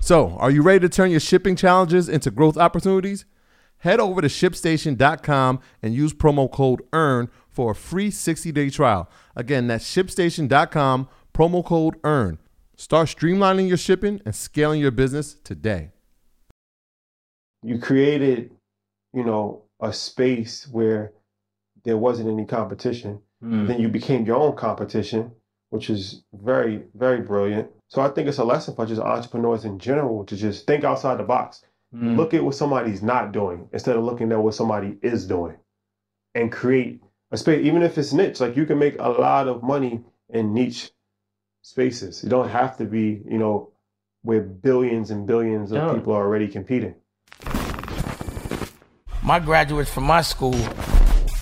[0.00, 3.24] So, are you ready to turn your shipping challenges into growth opportunities?
[3.78, 9.08] Head over to shipstation.com and use promo code EARN for a free 60 day trial.
[9.34, 12.38] Again, that's shipstation.com, promo code EARN.
[12.76, 15.92] Start streamlining your shipping and scaling your business today.
[17.62, 18.52] You created,
[19.12, 21.12] you know, a space where
[21.84, 23.20] there wasn't any competition.
[23.42, 23.66] Mm.
[23.66, 25.32] Then you became your own competition,
[25.70, 27.68] which is very, very brilliant.
[27.88, 31.18] So I think it's a lesson for just entrepreneurs in general to just think outside
[31.18, 31.62] the box.
[31.94, 32.16] Mm.
[32.16, 35.56] Look at what somebody's not doing instead of looking at what somebody is doing
[36.34, 38.40] and create a space, even if it's niche.
[38.40, 40.90] Like you can make a lot of money in niche
[41.62, 42.22] spaces.
[42.22, 43.70] You don't have to be, you know,
[44.22, 45.94] where billions and billions of Yeah.
[45.94, 46.94] people are already competing.
[49.22, 50.54] My graduates from my school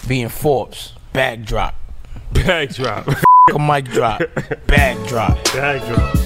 [0.09, 1.75] being Forbes, backdrop.
[2.33, 3.09] drop.
[3.47, 3.61] Bag drop.
[3.61, 5.45] A mic drop, bag drop.
[5.53, 6.17] Bag drop.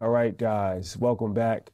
[0.00, 1.70] All right, guys, welcome back.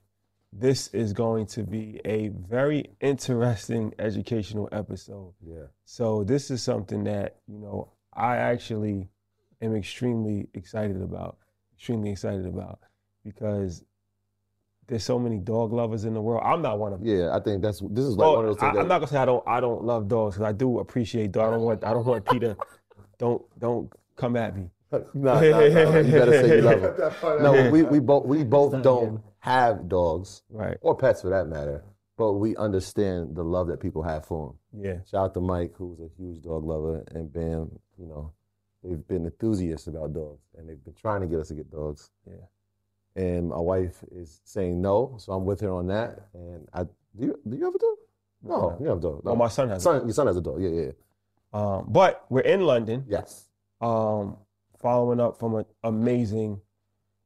[0.50, 5.34] This is going to be a very interesting educational episode.
[5.46, 5.66] Yeah.
[5.84, 9.10] So this is something that, you know, I actually
[9.60, 11.36] am extremely excited about.
[11.76, 12.78] Extremely excited about
[13.24, 13.84] because
[14.86, 16.42] there's so many dog lovers in the world.
[16.44, 17.08] I'm not one of them.
[17.08, 18.78] Yeah, I think that's this is like Well, one of those I, things.
[18.82, 21.48] am not gonna say I don't I don't love dogs because I do appreciate dogs.
[21.48, 22.56] I don't want I don't want Peter.
[23.18, 24.70] Don't don't come at me.
[24.90, 26.80] no, no, no, no, you better say you love
[27.22, 27.42] them.
[27.42, 30.76] No, we, we both we both don't have dogs Right.
[30.80, 31.84] or pets for that matter,
[32.18, 34.82] but we understand the love that people have for them.
[34.84, 34.96] Yeah.
[35.08, 37.70] Shout out to Mike, who's a huge dog lover, and Bam.
[37.96, 38.32] You know,
[38.82, 42.10] they've been enthusiasts about dogs, and they've been trying to get us to get dogs.
[42.26, 42.34] Yeah.
[43.16, 46.26] And my wife is saying no, so I'm with her on that.
[46.34, 47.96] And I do you do you have a dog?
[48.42, 49.24] No, you have a dog.
[49.24, 49.36] No.
[49.36, 49.82] My son has.
[49.82, 50.60] son, your son has a dog.
[50.60, 50.90] Yeah, yeah.
[51.52, 53.04] Um, but we're in London.
[53.08, 53.48] Yes.
[53.80, 54.36] um,
[54.80, 56.60] following up from an amazing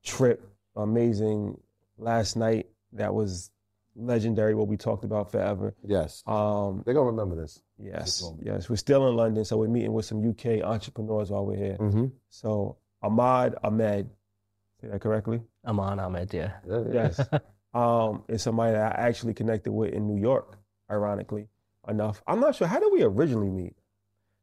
[0.04, 0.46] trip,
[0.76, 1.58] amazing
[1.96, 3.50] last night that was
[3.96, 5.74] legendary, what we talked about forever.
[5.84, 6.22] Yes.
[6.26, 7.60] Um, They're gonna remember this.
[7.78, 11.56] yes, yes, we're still in London, so we're meeting with some UK entrepreneurs while we're
[11.56, 11.76] here.
[11.80, 12.06] Mm-hmm.
[12.28, 14.10] So Ahmad Ahmed,
[14.80, 15.42] say that correctly?
[15.64, 16.52] Aman Ahmed, yeah.
[16.68, 16.92] Yeah, yeah.
[16.92, 17.20] Yes.
[17.74, 20.56] um, is somebody that I actually connected with in New York,
[20.90, 21.48] ironically
[21.88, 22.22] enough.
[22.26, 23.76] I'm not sure how did we originally meet.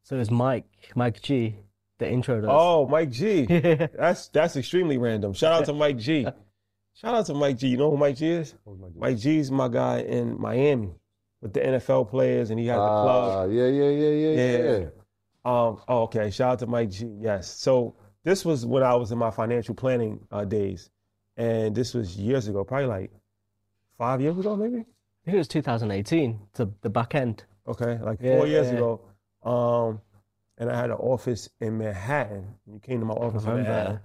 [0.04, 0.66] So it's Mike,
[0.96, 1.56] Mike G,
[2.00, 3.46] the intro to Oh, Mike G.
[3.98, 5.34] That's that's extremely random.
[5.34, 6.28] Shout out to Mike G.
[6.94, 7.70] Shout out to Mike G.
[7.70, 8.54] You know who Mike G is?
[8.96, 10.92] Mike G G's my guy in Miami
[11.42, 13.34] with the NFL players, and he had the club.
[13.34, 14.78] Ah, yeah, yeah, yeah, yeah, yeah.
[14.78, 14.86] Yeah.
[15.44, 16.30] Um, oh, okay.
[16.32, 17.06] Shout out to Mike G.
[17.20, 17.48] Yes.
[17.50, 20.90] So this was when I was in my financial planning uh, days,
[21.38, 23.12] and this was years ago, probably like
[23.98, 24.80] five years ago, maybe.
[24.80, 27.44] I think it was 2018, to the back end.
[27.68, 28.74] Okay, like Yeah, four years yeah.
[28.74, 29.02] ago.
[29.44, 30.02] Um,
[30.58, 32.56] and I had an office in Manhattan.
[32.66, 33.54] You came to my office in.
[33.54, 34.00] Manhattan,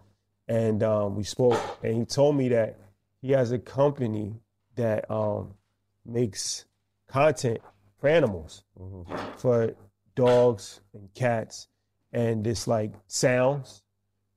[0.49, 1.58] and um, we spoke.
[1.82, 2.78] And he told me that
[3.22, 4.34] he has a company
[4.76, 5.55] that um,
[6.05, 6.67] makes
[7.08, 7.61] content
[7.99, 8.64] for animals,
[9.38, 9.75] for
[10.14, 11.69] dogs and cats,
[12.12, 13.82] and it's like sounds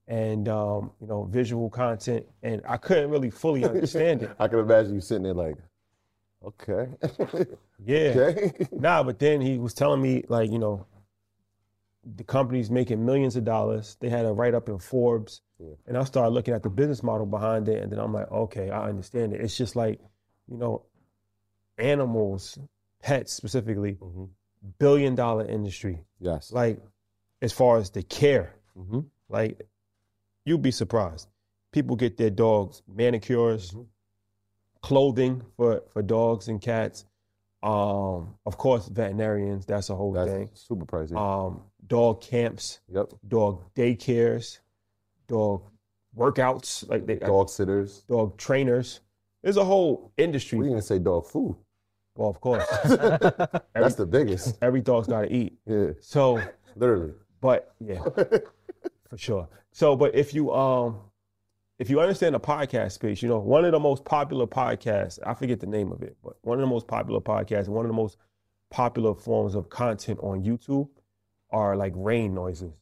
[0.07, 2.25] and um, you know visual content.
[2.41, 4.31] And I couldn't really fully understand it.
[4.39, 5.55] I can imagine you sitting there like,
[6.45, 6.87] okay,
[7.85, 8.13] Yeah.
[8.15, 8.51] okay.
[8.71, 10.85] Nah, but then he was telling me like, you know,
[12.15, 13.97] the company's making millions of dollars.
[13.99, 15.41] They had a write up in Forbes.
[15.59, 15.75] Yeah.
[15.87, 17.81] And I started looking at the business model behind it.
[17.81, 19.39] And then I'm like, okay, I understand it.
[19.41, 19.99] It's just like,
[20.49, 20.83] you know,
[21.77, 22.57] animals,
[23.01, 24.29] pets specifically, Mhm.
[24.79, 26.03] billion dollar industry.
[26.19, 26.51] Yes.
[26.51, 26.79] Like,
[27.41, 29.61] as far as the care, hmm like,
[30.45, 31.27] you'd be surprised.
[31.71, 33.87] People get their dogs manicures, Mhm.
[34.81, 37.05] clothing for, for dogs and cats.
[37.61, 40.49] Um, of course, veterinarians, that's a whole That's thing.
[40.53, 41.15] super pricey.
[41.15, 43.13] Um, dog camps, yep.
[43.27, 44.59] dog daycares,
[45.27, 45.63] dog
[46.17, 48.03] workouts, like they Dog sitters.
[48.09, 48.99] dog trainers.
[49.41, 50.59] There's a whole industry.
[50.59, 51.55] We didn't say dog food.
[52.15, 52.65] Well, of course,
[53.73, 54.57] That's the biggest.
[54.61, 55.57] every dog's got to eat.
[55.65, 56.39] Yeah, So,
[56.75, 57.13] literally.
[57.41, 58.03] but yeah,
[59.13, 59.47] for sure.
[59.71, 60.99] So, but if you um,
[61.77, 65.19] if you understand the podcast space, you know one of the most popular podcasts.
[65.23, 67.89] I forget the name of it, but one of the most popular podcasts, one of
[67.89, 68.17] the most
[68.71, 70.89] popular forms of content on YouTube
[71.51, 72.73] are like rain noises.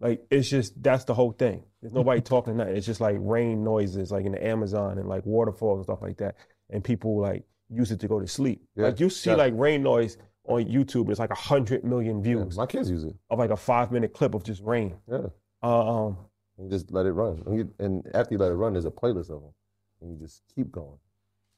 [0.00, 1.62] Like it's just that's the whole thing.
[1.80, 2.74] There's nobody talking nothing.
[2.76, 6.16] It's just like rain noises, like in the Amazon and like waterfalls and stuff like
[6.16, 6.34] that.
[6.70, 8.64] And people like use it to go to sleep.
[8.74, 9.36] Yeah, like you see yeah.
[9.36, 11.10] like rain noise on YouTube.
[11.10, 13.14] It's like a hundred million Yeah, views my kids use it.
[13.28, 14.96] of like a five minute clip of just rain.
[15.08, 15.28] Yeah.
[15.62, 16.16] Um,
[16.58, 17.42] And just let it run.
[17.46, 19.54] And, you, and after you let it run, there's a playlist of them.
[20.00, 20.98] And you just keep going.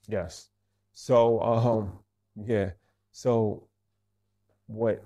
[0.08, 0.48] yes.
[0.94, 1.98] So, um,
[2.44, 2.70] yeah.
[3.12, 3.66] So,
[4.66, 5.02] what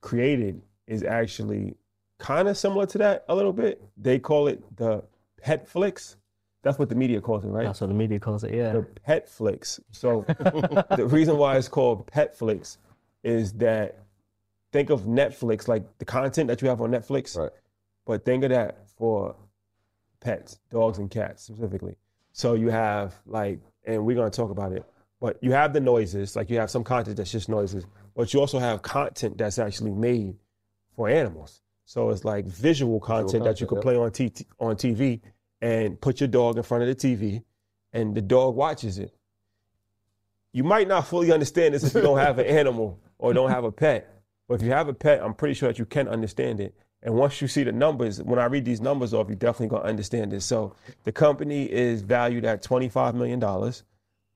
[0.00, 1.74] created is actually
[2.18, 3.82] kind of similar to that a little bit.
[3.96, 5.02] They call it the
[5.42, 6.16] Petflix.
[6.62, 7.64] That's what the media calls it, right?
[7.64, 8.72] That's what the media calls it, yeah.
[8.72, 9.80] the Petflix.
[9.90, 10.24] So
[10.96, 12.78] the reason why it's called Petflix
[13.22, 13.98] is that
[14.72, 17.50] think of Netflix like the content that you have on Netflix, Right.
[18.06, 19.36] But think of that for
[20.20, 21.96] pets, dogs and cats specifically.
[22.32, 24.84] So you have like, and we're gonna talk about it,
[25.20, 27.84] but you have the noises, like you have some content that's just noises,
[28.14, 30.36] but you also have content that's actually made
[30.96, 31.60] for animals.
[31.84, 33.82] So it's like visual content, that you content, could yep.
[33.82, 35.20] play on t- on TV
[35.60, 37.42] and put your dog in front of the TV
[37.92, 39.14] and the dog watches it.
[40.52, 43.64] you might not fully understand this if you don't have an animal or don't have
[43.64, 44.22] a pet.
[44.48, 46.74] But if you have a pet, I'm pretty sure that you can understand it.
[47.04, 49.88] And once you see the numbers, when I read these numbers off, you're definitely gonna
[49.88, 50.46] understand this.
[50.46, 53.44] So the company is valued at $25 million.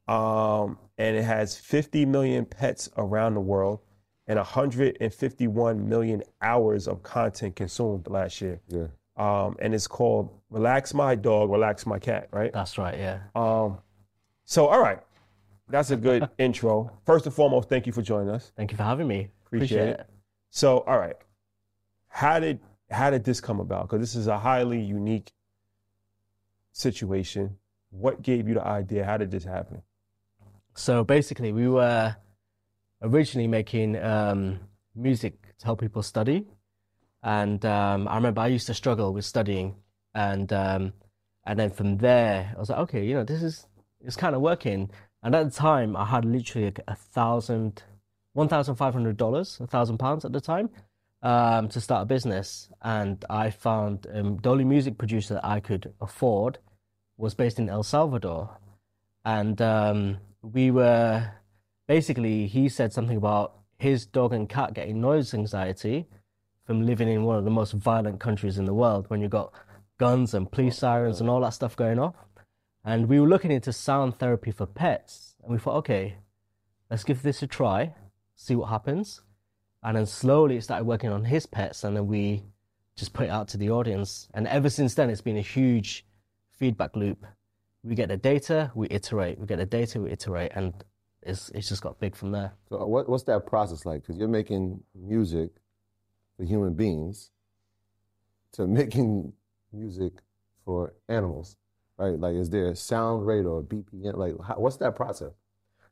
[0.06, 3.80] Um, and it has 50 million pets around the world
[4.26, 8.60] and 151 million hours of content consumed last year.
[8.68, 8.88] Yeah.
[9.16, 12.52] Um, and it's called Relax My Dog, Relax My Cat, right?
[12.52, 12.96] That's right.
[12.96, 13.20] Yeah.
[13.34, 13.78] Um,
[14.44, 15.00] so, all right,
[15.68, 16.90] that's a good intro.
[17.04, 18.52] First and foremost, thank you for joining us.
[18.56, 19.30] Thank you for having me.
[19.46, 20.06] Appreciate it.
[20.50, 21.16] So, all right,
[22.08, 22.60] how did
[22.90, 23.88] how did this come about?
[23.88, 25.32] Because this is a highly unique
[26.72, 27.58] situation.
[27.90, 29.04] What gave you the idea?
[29.04, 29.82] How did this happen?
[30.74, 32.16] So basically, we were
[33.02, 34.60] originally making um,
[34.94, 36.46] music to help people study,
[37.22, 39.76] and um, I remember I used to struggle with studying,
[40.14, 40.92] and um,
[41.44, 43.66] and then from there, I was like, okay, you know, this is
[44.00, 44.90] it's kind of working.
[45.22, 47.82] And at the time, I had literally a, a thousand,
[48.34, 50.70] one thousand five hundred dollars, a thousand pounds at the time,
[51.22, 52.70] um, to start a business.
[52.82, 56.58] And I found um, the only music producer that I could afford
[57.16, 58.58] was based in El Salvador,
[59.24, 61.32] and um, we were
[61.88, 66.06] basically he said something about his dog and cat getting noise anxiety
[66.64, 69.52] from living in one of the most violent countries in the world when you've got
[69.98, 72.14] guns and police sirens and all that stuff going off.
[72.84, 76.18] And we were looking into sound therapy for pets, and we thought, okay,
[76.88, 77.94] let's give this a try,
[78.36, 79.22] see what happens.
[79.82, 82.42] And then slowly it started working on his pets, and then we
[82.96, 84.28] just put it out to the audience.
[84.34, 86.04] And ever since then, it's been a huge
[86.50, 87.24] feedback loop.
[87.84, 89.38] We get the data, we iterate.
[89.38, 90.74] We get the data, we iterate, and
[91.22, 92.52] it's it's just got big from there.
[92.68, 94.02] So what, what's that process like?
[94.02, 95.50] Because you're making music
[96.36, 97.30] for human beings
[98.52, 99.32] to making
[99.72, 100.14] music
[100.64, 101.56] for animals,
[101.96, 102.18] right?
[102.18, 104.16] Like, is there a sound rate or BPM?
[104.16, 105.32] Like, how, what's that process?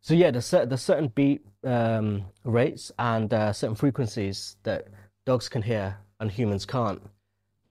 [0.06, 4.86] So yeah, there's, cer- there's certain beat um, rates and uh, certain frequencies that
[5.24, 7.02] dogs can hear and humans can't.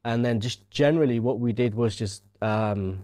[0.03, 3.01] And then just generally, what we did was just um,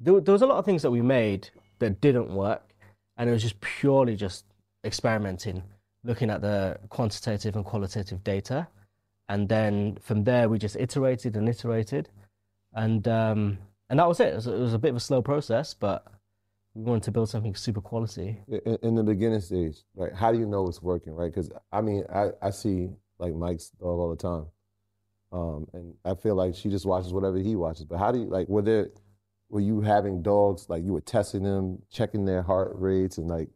[0.00, 1.48] there, there was a lot of things that we made
[1.78, 2.74] that didn't work,
[3.16, 4.44] and it was just purely just
[4.84, 5.62] experimenting,
[6.04, 8.68] looking at the quantitative and qualitative data,
[9.30, 12.10] and then from there we just iterated and iterated,
[12.74, 13.56] and um,
[13.88, 14.28] and that was it.
[14.28, 16.06] It was, it was a bit of a slow process, but
[16.78, 18.38] we wanted to build something super quality.
[18.46, 20.14] in, in the beginning stage, right?
[20.14, 21.26] How do you know it's working, right?
[21.26, 24.46] Because I mean, I, I see like Mike's dog all the time,
[25.32, 27.84] um, and I feel like she just watches whatever he watches.
[27.84, 28.48] But how do you like?
[28.48, 28.90] Were there,
[29.48, 33.48] were you having dogs like you were testing them, checking their heart rates, and like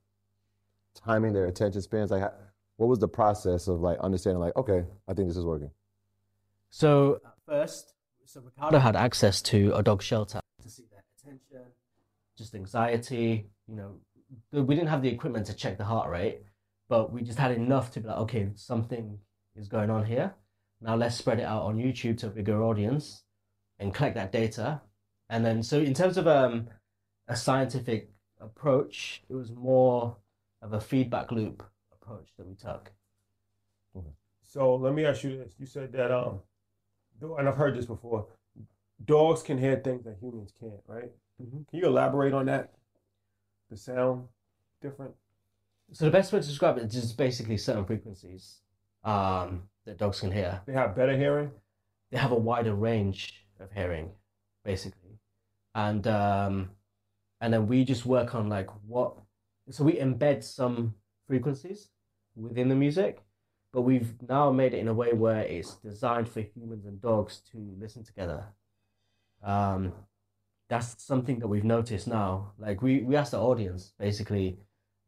[0.96, 2.10] timing their attention spans?
[2.10, 2.32] Like, how,
[2.76, 4.40] what was the process of like understanding?
[4.40, 5.70] Like, okay, I think this is working.
[6.70, 11.70] So first, so Ricardo had access to a dog shelter to see their attention,
[12.42, 13.46] just anxiety.
[13.68, 16.42] You know, we didn't have the equipment to check the heart rate,
[16.88, 19.18] but we just had enough to be like, okay, something
[19.56, 20.34] is going on here.
[20.80, 23.24] Now let's spread it out on YouTube to a bigger audience
[23.78, 24.80] and collect that data.
[25.28, 26.68] And then, so in terms of um,
[27.28, 30.16] a scientific approach, it was more
[30.60, 32.92] of a feedback loop approach that we took.
[34.42, 36.40] So let me ask you this: You said that um,
[37.22, 38.26] and I've heard this before.
[39.04, 41.10] Dogs can hear things that humans can't, right?
[41.40, 41.68] Mhm.
[41.68, 42.72] Can you elaborate on that?
[43.70, 44.28] The sound
[44.80, 45.14] different.
[45.92, 48.60] So the best way to describe it is just basically certain frequencies
[49.04, 50.62] um, that dogs can hear.
[50.66, 51.52] They have better hearing.
[52.10, 54.10] They have a wider range of hearing,
[54.64, 55.18] basically,
[55.74, 56.70] and um,
[57.40, 59.16] and then we just work on like what.
[59.70, 60.94] So we embed some
[61.26, 61.88] frequencies
[62.36, 63.22] within the music,
[63.72, 67.40] but we've now made it in a way where it's designed for humans and dogs
[67.52, 68.44] to listen together.
[69.42, 69.92] Um,
[70.72, 72.52] that's something that we've noticed now.
[72.58, 74.58] Like we we asked the audience basically,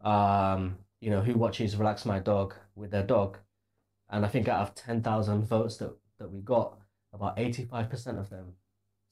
[0.03, 3.39] um, you know, who watches Relax My Dog with their dog,
[4.11, 6.77] and I think out of ten thousand votes that that we got,
[7.15, 8.57] about eighty five percent of them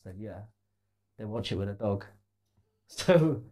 [0.04, 0.40] said yeah,
[1.18, 2.04] they watch it with a dog.
[2.88, 3.42] So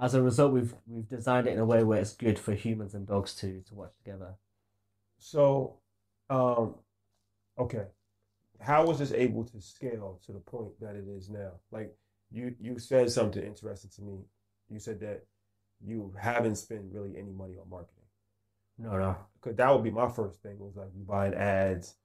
[0.00, 2.94] as a result, we've we've designed it in a way where it's good for humans
[2.94, 4.36] and dogs to to watch together.
[5.18, 5.80] So,
[6.30, 6.76] um,
[7.58, 7.84] okay,
[8.58, 11.60] how was this able to scale to the point that it is now?
[11.70, 11.94] Like
[12.30, 14.18] you, you said something interesting to me.
[14.68, 15.24] You said that
[15.84, 18.04] you haven't spent really any money on marketing.
[18.78, 19.16] No, no.
[19.40, 20.58] Cause that would be my first thing.
[20.58, 21.96] Was like you buying ads,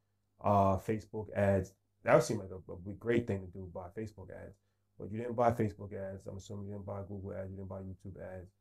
[0.44, 1.74] uh, Facebook ads.
[2.04, 3.70] That would seem like a, a great thing to do.
[3.74, 4.56] Buy Facebook ads,
[5.00, 6.26] but you didn't buy Facebook ads.
[6.28, 7.52] I'm assuming you didn't buy Google ads.
[7.52, 8.52] You didn't buy YouTube ads.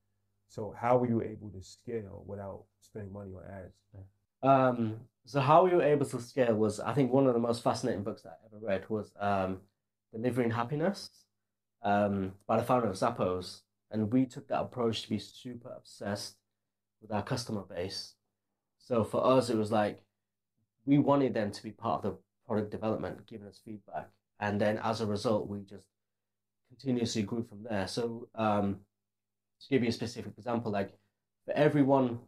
[0.49, 3.75] So how were you able to scale without spending money on ads?
[4.43, 7.63] Um, so how we were able to scale was, I think, one of the most
[7.63, 9.61] fascinating books that I ever read was um,
[10.13, 11.11] "Delivering Happiness"
[11.83, 13.61] um, by the founder of Zappos,
[13.91, 16.37] and we took that approach to be super obsessed
[17.01, 18.15] with our customer base.
[18.79, 20.03] So for us, it was like
[20.85, 24.09] we wanted them to be part of the product development, giving us feedback,
[24.41, 25.87] and then as a result, we just
[26.69, 27.87] continuously grew from there.
[27.87, 28.81] So um,
[29.61, 30.93] to give you a specific example, like
[31.45, 32.19] for every one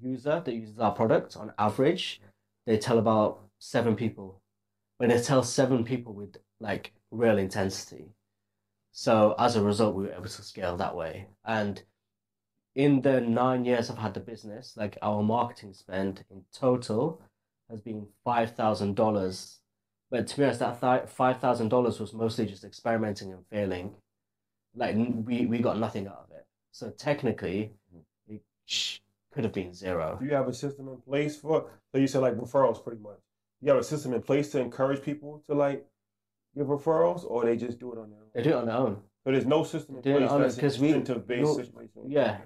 [0.00, 2.20] user that uses our product, on average,
[2.66, 4.40] they tell about seven people,
[4.98, 8.06] but they tell seven people with like real intensity.
[8.96, 11.26] So as a result, we were able to scale that way.
[11.44, 11.82] And
[12.76, 17.20] in the nine years I've had the business, like our marketing spend in total
[17.68, 19.58] has been five thousand dollars.
[20.12, 23.94] But to be honest, that th- five thousand dollars was mostly just experimenting and failing.
[24.76, 26.46] Like we we got nothing out of it.
[26.70, 28.36] So technically, mm-hmm.
[28.36, 29.00] it
[29.32, 30.18] could have been zero.
[30.20, 31.68] Do you have a system in place for?
[31.90, 33.18] So you said like referrals, pretty much.
[33.60, 35.84] You have a system in place to encourage people to like
[36.54, 38.26] give referrals, or they just do it on their own.
[38.34, 39.02] They do it on their own.
[39.24, 40.92] So there's no system in do it place on that's it 'cause we-
[41.42, 41.54] no-.
[42.08, 42.40] Yeah,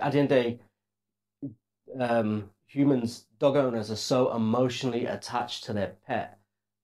[0.00, 0.60] at the end of the day,
[1.98, 6.38] um, humans, dog owners, are so emotionally attached to their pet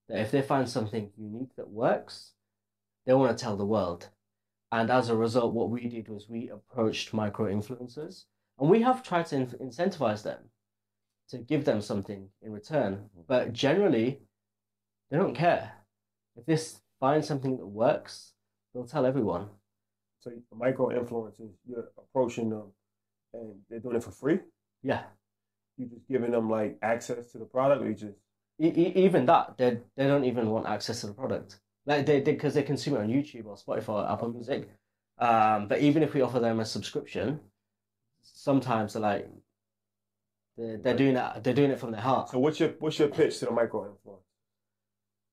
[0.07, 2.33] that if they find something unique that works,
[3.05, 4.09] they want to tell the world.
[4.71, 8.25] And as a result, what we did was we approached micro influencers,
[8.59, 10.51] and we have tried to in- incentivize them
[11.29, 13.09] to give them something in return.
[13.27, 14.21] But generally,
[15.09, 15.73] they don't care.
[16.37, 18.33] If this finds something that works,
[18.73, 19.49] they'll tell everyone.
[20.21, 22.71] So micro influencers, you're approaching them,
[23.33, 24.39] and they're doing it for free.
[24.83, 25.03] Yeah.
[25.77, 28.17] you're just giving them like access to the product, or you just
[28.59, 32.21] E- e- even that they they don't even want access to the product like they
[32.21, 34.69] because they, consume it on youtube or spotify or apple music
[35.19, 37.39] um but even if we offer them a subscription
[38.23, 39.29] sometimes they're like
[40.57, 43.09] they're, they're doing it they're doing it from their heart so what's your what's your
[43.09, 44.26] pitch to the micro influencer?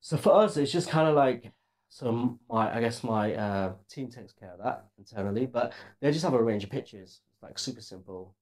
[0.05, 1.51] So for us it's just kind of like
[1.89, 6.23] so my i guess my uh team takes care of that internally but they just
[6.23, 8.35] have a range of pictures it's like super simple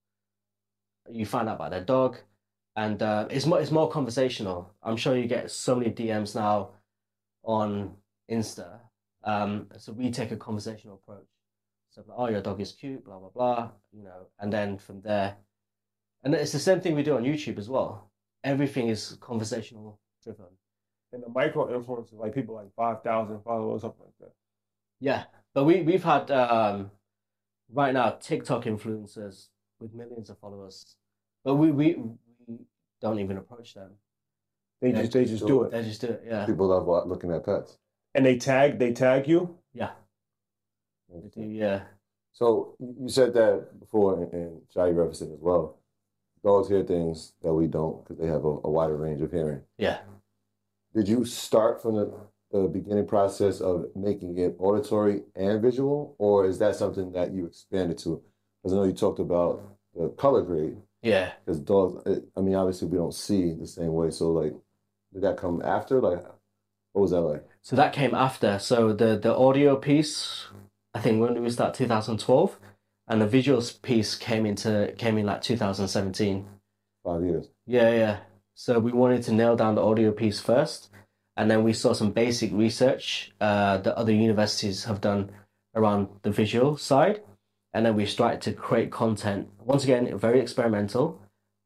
[1.10, 2.17] you find out about their dog
[2.75, 4.74] and uh, it's more it's more conversational.
[4.82, 6.72] I'm sure you get so many DMs now
[7.43, 7.93] on
[8.32, 8.80] Insta.
[9.23, 11.28] Um, so we take a conversational approach.
[11.91, 15.36] So oh, your dog is cute, blah blah blah, you know, and then from there,
[16.23, 18.10] and it's the same thing we do on YouTube as well.
[18.43, 20.45] Everything is conversational driven.
[21.13, 24.34] And the micro influencers, like people like five thousand followers, something like that.
[24.99, 25.23] Yeah,
[25.54, 26.89] but we we've had um,
[27.71, 29.47] right now TikTok influencers
[29.80, 30.95] with millions of followers,
[31.45, 31.95] but we we,
[32.47, 32.58] we
[32.99, 33.91] don't even approach them.
[34.82, 36.23] They Yeah, just they just do it, They just do it.
[36.26, 37.78] Yeah, People love wa- looking at pets.
[38.15, 39.56] and they tag they tag you.
[39.73, 39.91] yeah,
[41.36, 41.43] they.
[41.45, 41.84] Yeah.
[42.32, 45.78] So you you said that before, and- and Shai referenced it as well.
[46.43, 49.62] Dogs hear things that we don't because they have a, a wider range of hearing.
[49.78, 49.99] Yeah.
[50.95, 52.13] Did you start from the,
[52.51, 57.45] the beginning process of making it auditory and visual, or is that something that you
[57.47, 58.21] expanded to?
[58.62, 59.62] Because I know you talked about
[59.95, 61.32] the color grade, Yeah.
[61.45, 62.03] because dogs,
[62.38, 64.12] I mean, obviously we don't see the same way.
[64.12, 64.53] So, like,
[65.13, 65.99] did that come after?
[65.99, 66.23] Like,
[66.93, 67.43] what was that like?
[67.62, 68.60] So that came after.
[68.60, 70.47] So the the audio piece,
[70.93, 72.60] I think when was that 2012,
[73.08, 76.45] and the visuals piece came into came in like 2017.
[77.03, 77.49] Five years.
[77.65, 78.17] Yeah, yeah.
[78.55, 80.89] So we wanted to nail down the audio piece first,
[81.35, 85.31] and then we saw some basic research uh, that other universities have done
[85.75, 87.21] around the visual side,
[87.73, 89.49] and then we started to create content.
[89.59, 91.19] Once again, very experimental,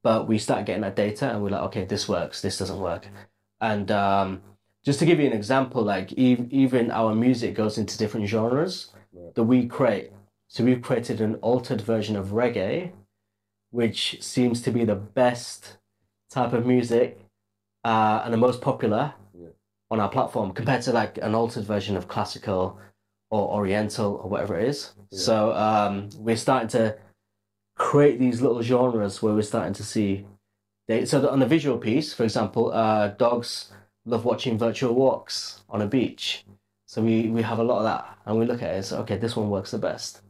[0.03, 3.07] but we started getting that data, and we're like, okay, this works, this doesn't work,
[3.59, 4.41] and um,
[4.85, 8.93] just to give you an example, like ev- even our music goes into different genres
[9.35, 10.11] that we create.
[10.47, 12.93] So we've created an altered version of reggae,
[13.71, 15.77] which seems to be the best
[16.29, 17.19] type of music
[17.83, 19.49] uh, and the most popular Yeah.
[19.91, 22.77] on our platform compared to like an altered version of classical
[23.29, 24.93] or oriental or whatever it is.
[25.11, 25.19] Yeah.
[25.19, 26.97] So um, we're starting to
[27.77, 30.25] create these little genres where we're starting to see.
[30.87, 33.71] They, so on the visual piece, for example, uh, dogs
[34.05, 36.45] love watching virtual walks on a beach.
[36.87, 38.95] So we, we have a lot of that, and we look at it and say,
[38.97, 40.21] okay, this one works the best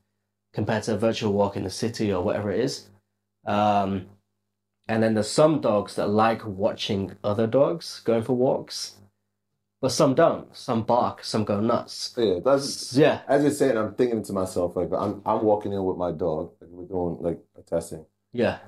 [0.53, 2.89] compared to a virtual walk in the city or whatever it is.
[3.45, 4.07] Um,
[4.87, 8.95] and then there's some dogs that like watching other dogs going for walks,
[9.81, 10.55] but some don't.
[10.55, 12.13] Some bark, some go nuts.
[12.17, 13.77] Oh, yeah, that's Yeah, as you're saying.
[13.77, 16.53] I'm thinking to myself like I'm I'm walking in with my dog.
[16.61, 18.59] Like we're doing like a testing, yeah,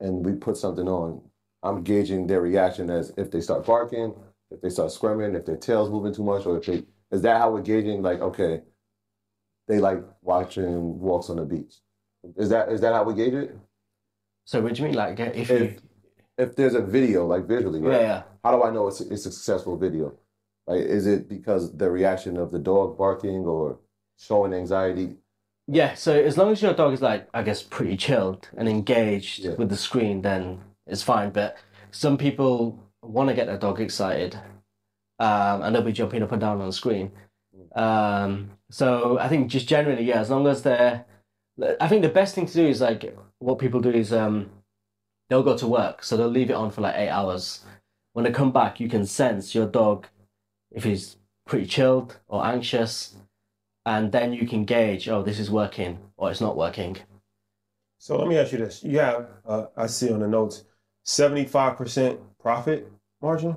[0.00, 1.22] and we put something on.
[1.62, 4.14] I'm gauging their reaction as if they start barking,
[4.50, 7.38] if they start squirming, if their tail's moving too much, or if they is that
[7.38, 8.02] how we're gauging?
[8.02, 8.62] Like okay,
[9.68, 11.74] they like watching walks on the beach.
[12.36, 13.56] Is that is that how we gauge it?
[14.50, 14.96] So what do you mean?
[14.96, 15.76] Like if you, If
[16.36, 18.00] if there's a video like visually, yeah, right?
[18.00, 18.22] yeah.
[18.42, 20.14] How do I know it's it's a successful video?
[20.66, 23.78] Like, is it because the reaction of the dog barking or
[24.18, 25.18] showing anxiety?
[25.68, 29.38] Yeah, so as long as your dog is like, I guess, pretty chilled and engaged
[29.44, 29.54] Yeah.
[29.56, 31.30] with the screen, then it's fine.
[31.30, 31.56] But
[31.92, 34.34] some people want to get their dog excited,
[35.20, 37.12] um, and they'll be jumping up and down on the screen.
[37.76, 41.04] Um, so I think just generally, yeah, as long as they're,
[41.80, 43.04] I think the best thing to do is like
[43.40, 44.48] what people do is um,
[45.28, 47.64] they'll go to work, so they'll leave it on for like eight hours.
[48.12, 50.06] When they come back, you can sense your dog
[50.70, 53.16] if he's pretty chilled or anxious
[53.86, 56.96] and then you can gauge, oh, this is working or it's not working.
[57.98, 60.64] So let me ask you this: You have, uh, I see on the notes,
[61.04, 63.56] seventy-five percent profit margin,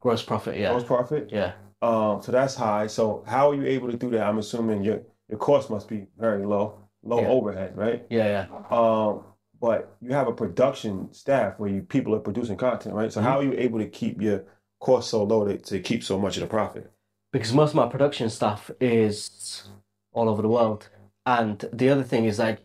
[0.00, 1.30] Gross profit, yeah, gross profit.
[1.32, 1.52] yeah.
[1.82, 2.86] Um, so that's high.
[2.86, 4.26] So how are you able to do that?
[4.26, 7.28] I'm assuming your your cost must be very low, low Yeah.
[7.28, 8.06] overhead, right?
[8.10, 8.76] Yeah, yeah.
[8.76, 9.24] Um,
[9.60, 13.12] but you have a production staff where you people are producing content, right?
[13.12, 14.44] So how are you able to keep your
[14.80, 16.90] cost so low to, to keep so much of the profit?
[17.32, 19.68] Because most of my production stuff is
[20.12, 20.88] all over the world.
[21.26, 22.60] And the other thing is like,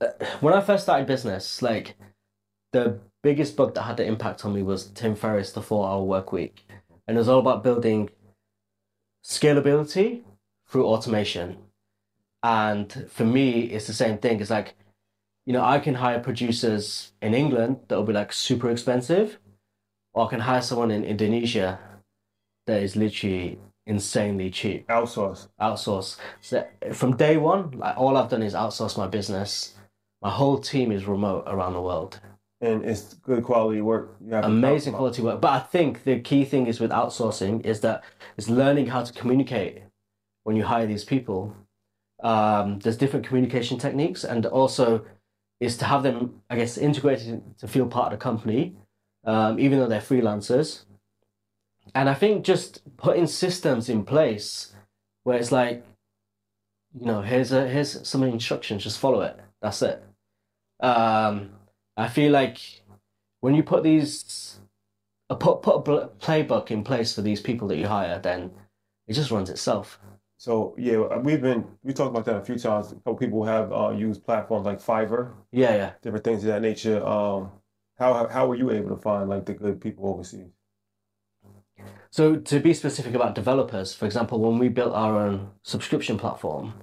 [0.00, 0.08] uh,
[0.40, 1.96] when I first started business, like
[2.72, 6.04] the biggest book that had the impact on me was Tim Ferriss' The Four Hour
[6.04, 6.66] Work Week.
[7.06, 8.10] And it was all about building
[9.24, 10.22] scalability
[10.68, 11.58] through automation.
[12.44, 14.38] And for me, it's the same thing.
[14.38, 14.74] It's like,
[15.46, 19.38] you know, I can hire producers in England that will be like super expensive,
[20.12, 21.78] or I can hire someone in Indonesia
[22.66, 24.86] that is literally insanely cheap.
[24.88, 25.48] Outsource.
[25.58, 26.18] Outsource.
[26.42, 29.74] So from day one, like all I've done is outsource my business.
[30.20, 32.20] My whole team is remote around the world.
[32.60, 34.16] And it's good quality work.
[34.22, 35.40] You have Amazing quality work.
[35.40, 38.04] But I think the key thing is with outsourcing is that
[38.36, 39.82] it's learning how to communicate
[40.42, 41.54] when you hire these people.
[42.22, 45.04] Um, there's different communication techniques, and also
[45.60, 48.76] is to have them, I guess, integrated to feel part of the company,
[49.24, 50.84] um, even though they're freelancers.
[51.94, 54.72] And I think just putting systems in place
[55.22, 55.84] where it's like,
[56.98, 59.38] you know, here's a here's some instructions, just follow it.
[59.60, 60.02] That's it.
[60.80, 61.50] Um,
[61.96, 62.58] I feel like
[63.40, 64.58] when you put these,
[65.30, 68.50] uh, put put a playbook in place for these people that you hire, then
[69.06, 69.98] it just runs itself.
[70.44, 72.92] So yeah, we've been we talked about that a few times.
[72.92, 75.92] A couple people have uh, used platforms like Fiverr, Yeah, yeah.
[76.02, 77.02] different things of that nature.
[77.02, 77.50] Um,
[77.98, 80.52] how how were you able to find like the good people overseas?
[82.10, 86.74] So to be specific about developers, for example, when we built our own subscription platform,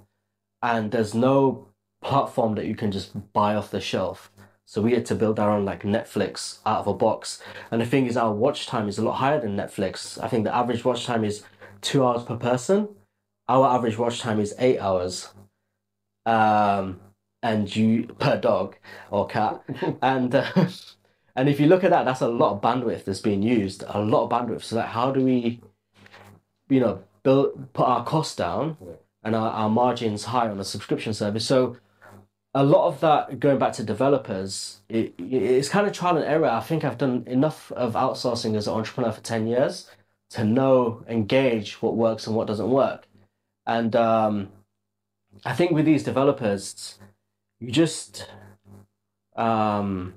[0.64, 1.68] and there's no
[2.02, 4.32] platform that you can just buy off the shelf.
[4.66, 7.44] So we had to build our own like Netflix out of a box.
[7.70, 10.18] And the thing is our watch time is a lot higher than Netflix.
[10.20, 11.44] I think the average watch time is
[11.82, 12.88] two hours per person.
[13.52, 15.34] Our average watch time is eight hours.
[16.26, 17.02] Um
[17.44, 18.78] and you per dog
[19.10, 19.62] or cat.
[20.02, 20.68] and uh,
[21.36, 23.84] and if you look at that, that's a lot of bandwidth that's being used.
[23.88, 24.64] A lot of bandwidth.
[24.64, 25.60] So like how do we
[26.70, 28.78] you know build put our costs down
[29.24, 31.46] and our, our margins high on a subscription service.
[31.46, 31.76] So
[32.54, 36.48] a lot of that going back to developers, it, it's kind of trial and error.
[36.48, 39.90] I think I've done enough of outsourcing as an entrepreneur for 10 years
[40.32, 43.08] to know and gauge what works and what doesn't work.
[43.66, 44.50] And um,
[45.46, 47.00] I think with these developers,
[47.60, 48.28] you just
[49.36, 50.14] um,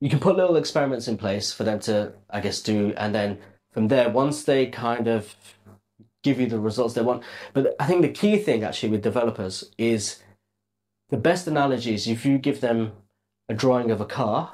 [0.00, 3.38] you can put little experiments in place for them to, I guess, do, and then
[3.70, 5.34] from there, once they kind of
[6.22, 7.22] give you the results they want.
[7.52, 10.22] But I think the key thing actually with developers is
[11.10, 12.92] the best analogy is if you give them
[13.48, 14.52] a drawing of a car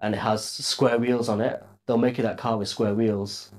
[0.00, 3.52] and it has square wheels on it, they'll make you that car with square wheels.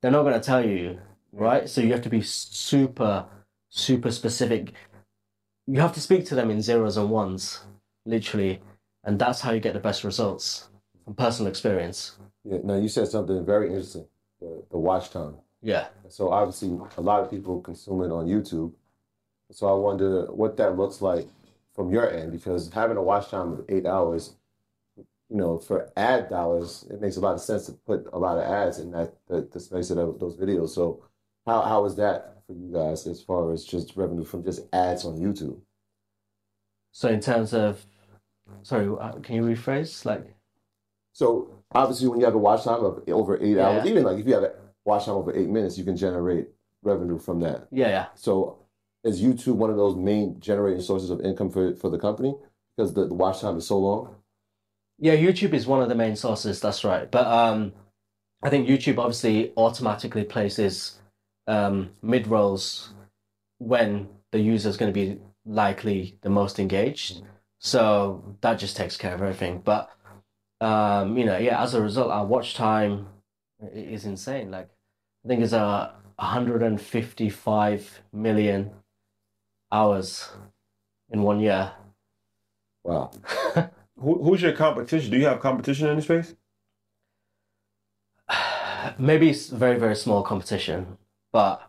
[0.00, 1.00] They're not going to tell you,
[1.32, 1.68] right?
[1.68, 3.26] So you have to be super,
[3.68, 4.72] super specific.
[5.66, 7.60] You have to speak to them in zeros and ones,
[8.04, 8.60] literally,
[9.04, 10.68] and that's how you get the best results
[11.04, 12.16] from personal experience.
[12.44, 14.06] Yeah, now you said something very interesting.
[14.40, 15.36] The, the watch time.
[15.60, 15.88] Yeah.
[16.08, 18.72] So obviously, a lot of people consume it on YouTube.
[19.50, 21.28] So I wonder what that looks like
[21.74, 24.36] from your end, because having a watch time of eight hours,
[24.96, 28.38] you know, for ad dollars, it makes a lot of sense to put a lot
[28.38, 30.70] of ads in that the, the space of those videos.
[30.70, 31.04] So
[31.46, 35.04] how how is that for you guys as far as just revenue from just ads
[35.04, 35.60] on YouTube?
[36.92, 37.84] So in terms of,
[38.62, 40.04] sorry, uh, can you rephrase?
[40.04, 40.34] Like,
[41.12, 43.68] So obviously, when you have a watch time of over eight Yeah.
[43.68, 44.52] hours, even like if you have a
[44.84, 46.48] watch time over eight minutes, you can generate
[46.82, 47.68] revenue from that.
[47.70, 48.06] yeah, yeah.
[48.14, 48.58] So
[49.04, 52.34] is YouTube one of those main generating sources of income for, for the company
[52.76, 54.16] because the, the watch time is so long?
[54.98, 56.60] Yeah, YouTube is one of the main sources.
[56.60, 57.10] That's right.
[57.10, 57.72] But um,
[58.42, 60.99] I think YouTube obviously automatically places
[61.50, 62.94] um, mid rolls
[63.58, 67.22] when the user is going to be likely the most engaged.
[67.58, 69.60] So that just takes care of everything.
[69.64, 69.90] But
[70.60, 73.08] um, you know, yeah, as a result, our watch time
[73.74, 74.52] is insane.
[74.52, 74.68] Like
[75.24, 78.70] I think it's a 155 million
[79.72, 80.30] hours
[81.10, 81.72] in one year.
[82.84, 83.10] Wow.
[84.00, 85.10] Who, who's your competition?
[85.10, 86.34] Do you have competition in the space?
[88.98, 90.96] Maybe it's very, very small competition,
[91.32, 91.62] but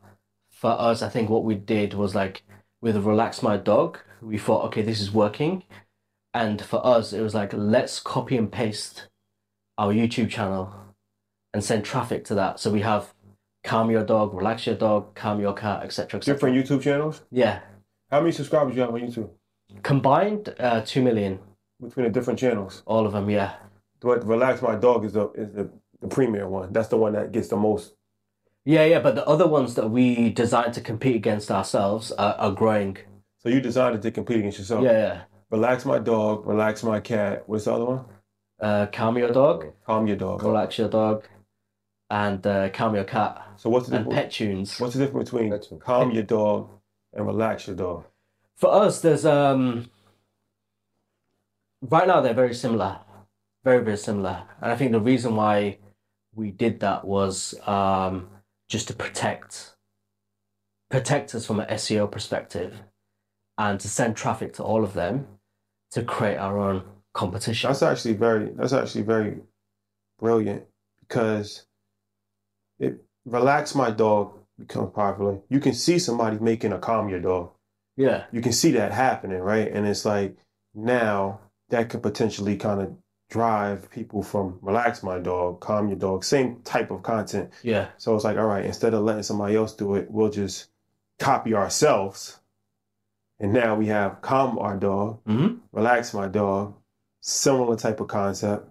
[0.51, 2.43] for us, I think what we did was like
[2.81, 5.63] with Relax My Dog, we thought, okay, this is working.
[6.33, 9.07] And for us, it was like, let's copy and paste
[9.77, 10.73] our YouTube channel
[11.53, 12.59] and send traffic to that.
[12.59, 13.13] So we have
[13.63, 16.19] Calm Your Dog, Relax Your Dog, Calm Your Cat, etc.
[16.19, 16.35] etc.
[16.35, 17.21] Different YouTube channels?
[17.31, 17.59] Yeah.
[18.09, 19.29] How many subscribers you have on YouTube
[19.83, 21.39] Combined, uh, 2 million.
[21.81, 22.83] between the different channels?
[22.85, 23.55] All of them, yeah.
[23.99, 25.69] But Relax My Dog is the is the,
[26.01, 26.73] the premier one.
[26.73, 27.93] That's the one that gets the most.
[28.65, 32.51] Yeah, yeah, but the other ones that we designed to compete against ourselves are, are
[32.51, 32.97] growing.
[33.39, 34.83] So you designed it to compete against yourself.
[34.83, 35.21] Yeah, yeah.
[35.49, 37.43] Relax My Dog, Relax My Cat.
[37.47, 38.05] What's the other one?
[38.59, 40.43] Uh, calm your dog, Calm Your Dog.
[40.43, 41.27] relax your dog,
[42.11, 44.21] and uh, calm your cat, So what's the and difference?
[44.23, 44.79] pet tunes.
[44.79, 45.67] What's the difference between Pet.
[45.79, 46.69] Calm Your Dog
[47.13, 48.05] and Relax Your Dog?
[48.55, 49.89] For us, there's um.
[51.81, 52.99] Right now, they're very similar,
[53.63, 55.79] very very similar, and I think the reason why
[56.35, 58.29] we did that was um
[58.71, 59.75] just to protect
[60.89, 62.81] protect us from an SEO perspective,
[63.57, 65.27] and to send traffic to all of them,
[65.91, 67.69] to create our own competition.
[67.69, 69.41] That's actually very that's actually very
[70.19, 70.63] brilliant
[71.01, 71.65] because
[72.79, 75.39] it relax my dog becomes popular.
[75.49, 77.51] You can see somebody making a calm your dog.
[77.97, 79.69] Yeah, You can see that happening, right?
[79.69, 80.37] And it's like
[80.73, 82.95] now that could potentially kind of
[83.31, 87.49] drive people from relax my dog, calm your dog, same type of content.
[87.63, 90.67] yeah, So it's like, all right, instead of letting somebody else do it, we'll just
[91.17, 92.39] copy ourselves.
[93.39, 96.75] And now we have calm our dog, hmm relax my dog,
[97.21, 98.67] similar type of concept.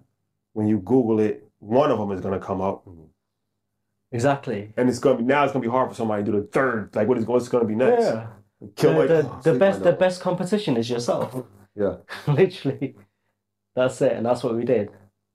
[0.52, 2.86] When you Google it, one of them is going to come up,
[4.12, 4.72] exactly.
[4.76, 6.40] and it's going to be now it's going to be hard for somebody to do
[6.40, 6.94] the third.
[6.94, 8.04] Like, what is what's going to be next?
[8.04, 8.26] Yeah.
[8.76, 11.34] Kill the, like the, oh, the best the best competition is yourself.
[11.74, 11.96] Yeah.
[12.26, 12.94] Literally.
[13.74, 14.90] That's it, and that's what we did.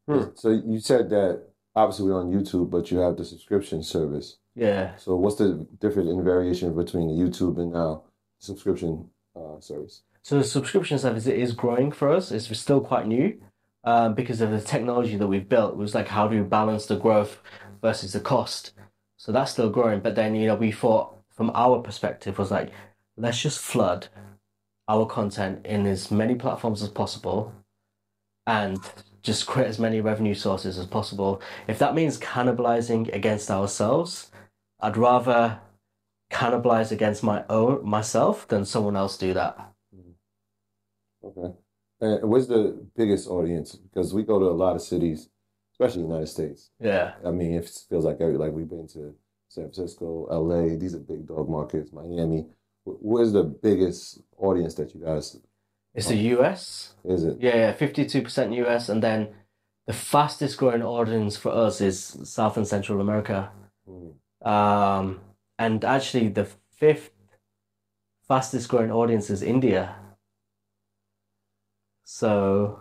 [0.08, 0.26] Hmm.
[0.36, 1.44] So you said that
[1.76, 4.38] obviously we're on YouTube, but you have the subscription service.
[4.56, 4.96] Yeah.
[4.98, 8.04] So what's the difference in variation between the YouTube and now
[8.40, 10.04] subscription uh, service?
[10.22, 12.32] So the subscription service is growing for us.
[12.32, 13.40] It's still quite new,
[13.84, 15.74] um, because of the technology that we've built.
[15.74, 17.40] It was like how do we balance the growth
[17.82, 18.74] versus the cost?
[19.18, 20.00] So that's still growing.
[20.00, 22.72] But then you know we thought from our perspective was like
[23.18, 24.08] let's just flood
[24.88, 27.54] our content in as many platforms as possible,
[28.48, 28.80] and
[29.24, 31.42] just create as many revenue sources as possible.
[31.68, 34.32] If that means cannibalizing against ourselves,
[34.80, 35.60] I'd rather
[36.32, 39.58] cannibalize against my own myself than someone else do that.
[39.96, 40.14] Mm.
[41.24, 41.56] Okay.
[42.02, 43.76] And where's the biggest audience?
[43.76, 45.30] Because we go to a lot of cities,
[45.74, 46.70] especially the United States.
[46.80, 47.14] Yeah.
[47.26, 49.16] I mean, it feels like every like we've been to
[49.50, 50.76] San Francisco, LA.
[50.78, 51.92] These are big dog markets.
[51.94, 52.46] Miami.
[52.84, 55.38] Wh- Where's the biggest audience that you guys?
[55.96, 56.94] It's the US.
[57.06, 57.38] Is it?
[57.40, 58.90] Yeah, yeah, 52% US.
[58.90, 59.30] And then
[59.88, 63.52] the fastest growing audience for us is South and Central America.
[63.90, 64.14] Mm.
[64.48, 65.22] Um,
[65.58, 67.12] and actually, the fifth
[68.28, 69.96] fastest growing audience is India.
[72.04, 72.80] So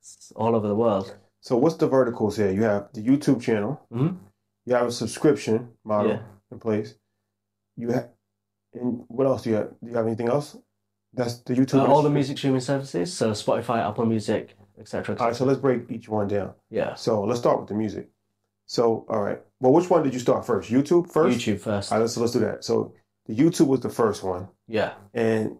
[0.00, 1.16] it's all over the world.
[1.40, 2.50] So what's the verticals here?
[2.52, 3.80] You have the YouTube channel.
[3.92, 4.18] Mhm.
[4.66, 6.22] You have a subscription model Yeah.
[6.50, 6.94] in place.
[7.76, 8.10] You have,
[8.74, 9.70] and what else do you have?
[9.80, 10.56] Do you have anything else?
[11.14, 11.80] That's the YouTube.
[11.80, 15.16] Uh, all the music streaming services, so Spotify, Apple Music, etc.
[15.18, 16.54] All right, so let's break each one down.
[16.70, 18.08] Yeah, So let's start with the music.
[18.66, 20.70] So all right, well, which one did you start first?
[20.70, 21.38] YouTube first.
[21.38, 21.92] YouTube first.
[21.92, 22.64] All right, let's let's do that.
[22.64, 22.94] So
[23.26, 25.58] the YouTube was the first one, Yeah, and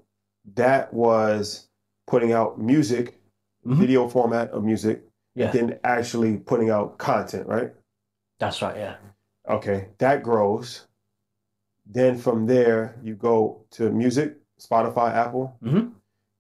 [0.55, 1.69] that was
[2.07, 3.21] putting out music,
[3.67, 3.77] Mhm.
[3.77, 5.03] video format of music,
[5.35, 7.73] yeah, then actually putting out content, right?
[8.39, 8.77] that's right.
[8.77, 8.97] Yeah,
[9.49, 10.87] Okay, that grows.
[11.87, 15.93] Then from there, you go to music, Spotify, Apple, Mhm.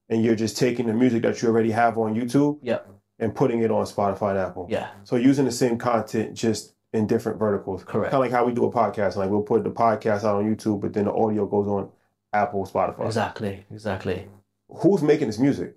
[0.08, 2.88] and you're just taking the music that you already have on YouTube Yep.
[3.18, 4.66] and putting it on Spotify and Apple.
[4.70, 7.84] yeah, So using the same content just in different verticals.
[7.84, 8.10] Correct.
[8.12, 9.16] Kind of like how we do a podcast.
[9.16, 11.88] Like we'll put the podcast out on YouTube, but then the audio goes on
[12.32, 13.06] Apple, Spotify.
[13.06, 14.28] exactly, exactly.
[14.68, 15.76] Who's making this music?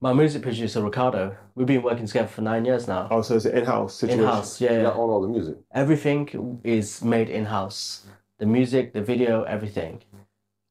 [0.00, 1.34] My music producer Ricardo.
[1.54, 3.08] We've been working together for nine years now.
[3.10, 4.20] Oh, so it's an in-house situation.
[4.24, 4.92] In-house, yeah, You yeah.
[4.92, 5.56] own all the music.
[5.72, 8.04] Everything is made in house.
[8.38, 10.02] The music, the video, everything.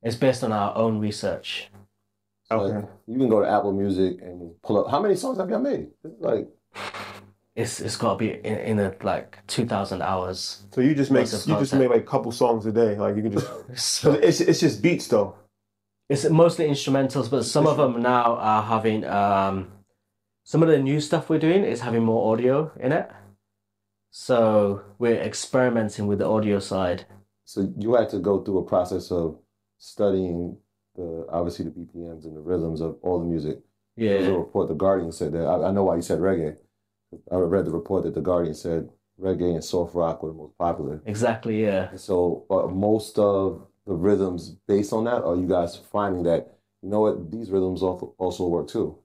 [0.04, 1.70] It's based on our own research.
[2.52, 2.76] Okay.
[2.76, 4.92] Like, you can go to Apple Music and pull up.
[4.92, 5.88] How many songs have y'all made?
[6.04, 6.48] It's like
[7.56, 10.66] It's it's got to be in, in a, like two thousand hours.
[10.72, 12.96] So you just make you just make like a couple songs a day.
[12.98, 13.48] Like you can just.
[13.76, 15.36] So it's it's just beats though.
[16.10, 19.72] it's mostly instrumentals, but some of them now are having um,
[20.44, 23.10] some of the new stuff we're doing is having more audio in it.
[24.12, 27.06] So we're experimenting with the audio side.
[27.46, 29.40] so you had to go through a process of
[29.84, 30.58] studying
[30.96, 33.60] the obviously the BPMs and the rhythms of all the music.
[33.98, 34.38] There was a Yeah.
[34.38, 35.46] report the Guardian said that.
[35.46, 36.56] I, I know why you said reggae.
[37.32, 40.58] I read the report that the Guardian said reggae and soft rock were the most
[40.58, 41.02] popular.
[41.06, 41.62] Exactly.
[41.64, 41.90] Yeah.
[41.90, 46.58] And so uh, most of the rhythms based on that, are you guys finding that
[46.82, 48.98] you know what these rhythms also also work too?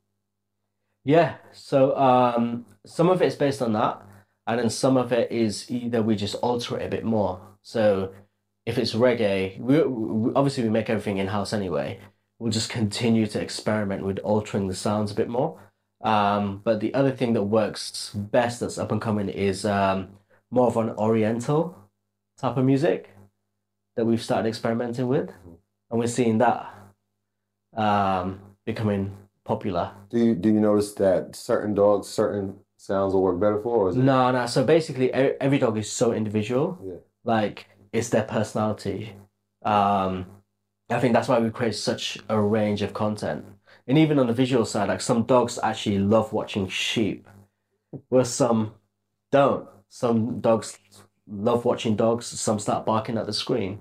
[1.04, 4.02] Yeah, so um, some of it's based on that,
[4.46, 7.40] and then some of it is either we just alter it a bit more.
[7.62, 8.12] So
[8.68, 11.98] if it's reggae, we, we obviously we make everything in-house anyway.
[12.38, 15.58] We'll just continue to experiment with altering the sounds a bit more.
[16.04, 20.08] Um, but the other thing that works best that's up and coming is um,
[20.50, 21.76] more of an oriental
[22.36, 23.08] type of music
[23.96, 25.30] that we've started experimenting with,
[25.90, 26.70] and we're seeing that
[27.74, 29.92] um, becoming popular.
[30.10, 33.88] Do you do you notice that certain dogs, certain sounds will work better for, or
[33.88, 34.44] is it No, no.
[34.46, 36.78] So basically, e- every dog is so individual.
[36.84, 37.00] Yeah.
[37.24, 39.14] Like it's their personality.
[39.64, 40.26] Um,
[40.90, 43.44] I think that's why we create such a range of content.
[43.86, 47.26] And even on the visual side, like some dogs actually love watching sheep,
[48.08, 48.74] where some
[49.32, 49.68] don't.
[49.88, 50.78] Some dogs
[51.26, 52.26] love watching dogs.
[52.26, 53.78] Some start barking at the screen.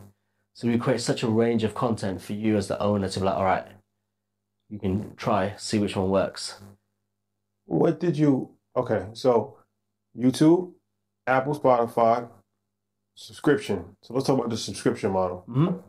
[0.54, 3.26] So we create such a range of content for you as the owner to be
[3.26, 3.68] like, all right,
[4.70, 6.60] you can try, see which one works.
[7.66, 8.52] What did you?
[8.76, 9.58] Okay, so
[10.18, 10.74] YouTube,
[11.26, 12.28] Apple, Spotify,
[13.18, 13.98] subscription.
[14.02, 15.44] So let's talk about the subscription model.
[15.50, 15.84] Mhm.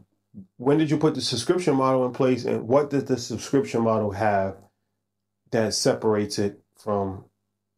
[0.56, 4.12] When did you put the subscription model in place, and what does the subscription model
[4.12, 4.56] have
[5.50, 7.24] that separates it from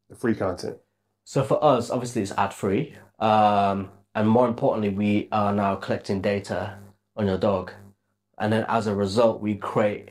[0.08, 0.78] the free content?
[1.24, 2.94] So for us, obviously it's ad free.
[3.18, 6.78] Um, and more importantly, we are now collecting data
[7.16, 7.72] on your dog.
[8.38, 10.10] And then as a result, we create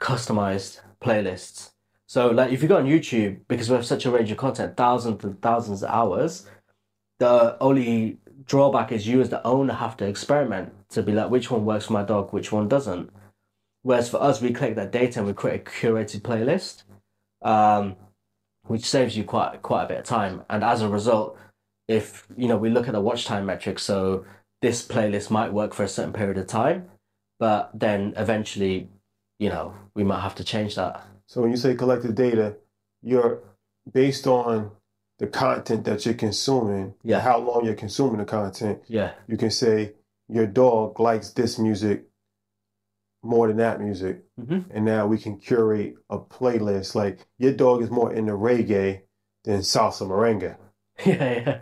[0.00, 1.70] customized playlists.
[2.06, 4.76] So like if you go on YouTube, because we have such a range of content,
[4.76, 6.46] thousands and thousands of hours,
[7.18, 11.50] the only drawback is you as the owner have to experiment to be like which
[11.50, 13.10] one works for my dog, which one doesn't.
[13.82, 16.82] Whereas for us, we collect that data and we create a curated playlist.
[17.42, 17.96] Um,
[18.70, 20.44] which saves you quite quite a bit of time.
[20.48, 21.36] And as a result,
[21.88, 24.24] if you know we look at the watch time metric, so
[24.62, 26.88] this playlist might work for a certain period of time,
[27.40, 28.88] but then eventually,
[29.38, 31.04] you know, we might have to change that.
[31.26, 32.56] So when you say collected data,
[33.02, 33.40] you're
[33.90, 34.70] based on
[35.20, 37.20] the content that you're consuming, Yeah.
[37.20, 38.82] how long you're consuming the content.
[38.88, 39.94] Yeah, You can say
[40.28, 42.06] your dog likes this music
[43.22, 44.64] more than that music, Mhm.
[44.70, 46.94] and now we can curate a playlist.
[46.94, 49.02] Like your dog is more into reggae
[49.44, 50.56] than salsa merengue.
[51.06, 51.60] yeah, yeah.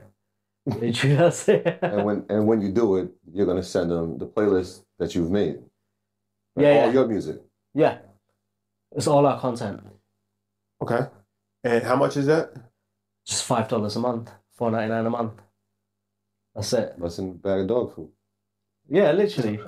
[0.66, 1.78] Literally, that's it.
[1.82, 5.30] and when and when you do it, you're gonna send them the playlist that you've
[5.32, 5.56] made.
[6.54, 6.92] Like, Yeah, all yeah.
[6.92, 7.42] your music.
[7.74, 7.98] yeah,
[8.92, 9.80] it's all our content.
[10.80, 11.08] Okay,
[11.64, 12.52] and how much is that?
[13.28, 15.34] Just five dollars a month, four ninety nine a month.
[16.54, 16.94] That's it.
[16.98, 18.08] That's in a bag of dog food.
[18.88, 19.60] Yeah, literally,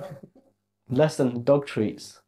[0.89, 2.19] less than dog treats.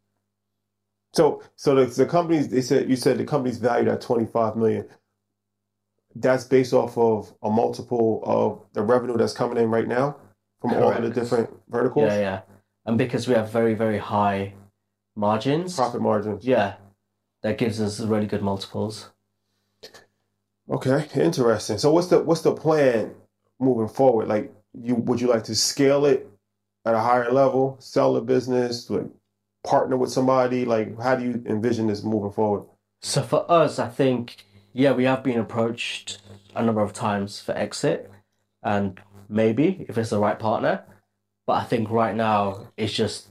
[1.14, 4.56] So, so the, the companies they said you said the company's valued at twenty five
[4.56, 4.88] million.
[6.16, 10.18] That's based off of a multiple of the revenue that's coming in right now
[10.62, 12.42] from all of the different verticals, Yeah, yeah,
[12.86, 14.54] and because we have very very high
[15.16, 15.76] margins.
[15.76, 16.46] profit margins.
[16.46, 16.76] Yeah,
[17.42, 19.10] that gives us really good multiples.
[20.70, 21.78] Okay, interesting.
[21.78, 23.14] So, what's the what's the plan
[23.60, 24.28] moving forward?
[24.28, 26.28] Like, you would you like to scale it
[26.86, 29.08] at a higher level, sell the business, like
[29.64, 30.66] partner with somebody?
[30.66, 32.66] Like, how do you envision this moving forward?
[33.02, 36.20] So for us, I think, yeah, we have been approached
[36.56, 38.10] a number of times for exit,
[38.64, 40.84] and maybe if it's the right partner.
[41.46, 43.28] But I think right now it's just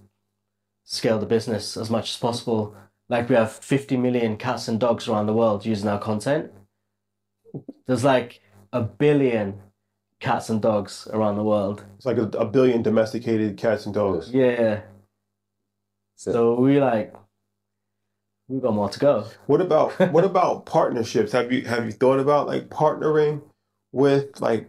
[0.85, 2.77] scale the business as much as possible.
[3.09, 6.53] Like we have 50 million cats and dogs around the world using our content.
[7.87, 8.41] There's like
[8.73, 9.61] a billion
[10.21, 11.85] cats and dogs around the world.
[11.97, 14.31] It's like a, a billion domesticated cats and dogs.
[14.31, 14.83] Yeah.
[16.17, 17.13] So we like,
[18.49, 19.27] we got more to go.
[19.47, 21.33] What about what about partnerships?
[21.33, 23.43] Have you have you thought about like partnering
[23.91, 24.69] with like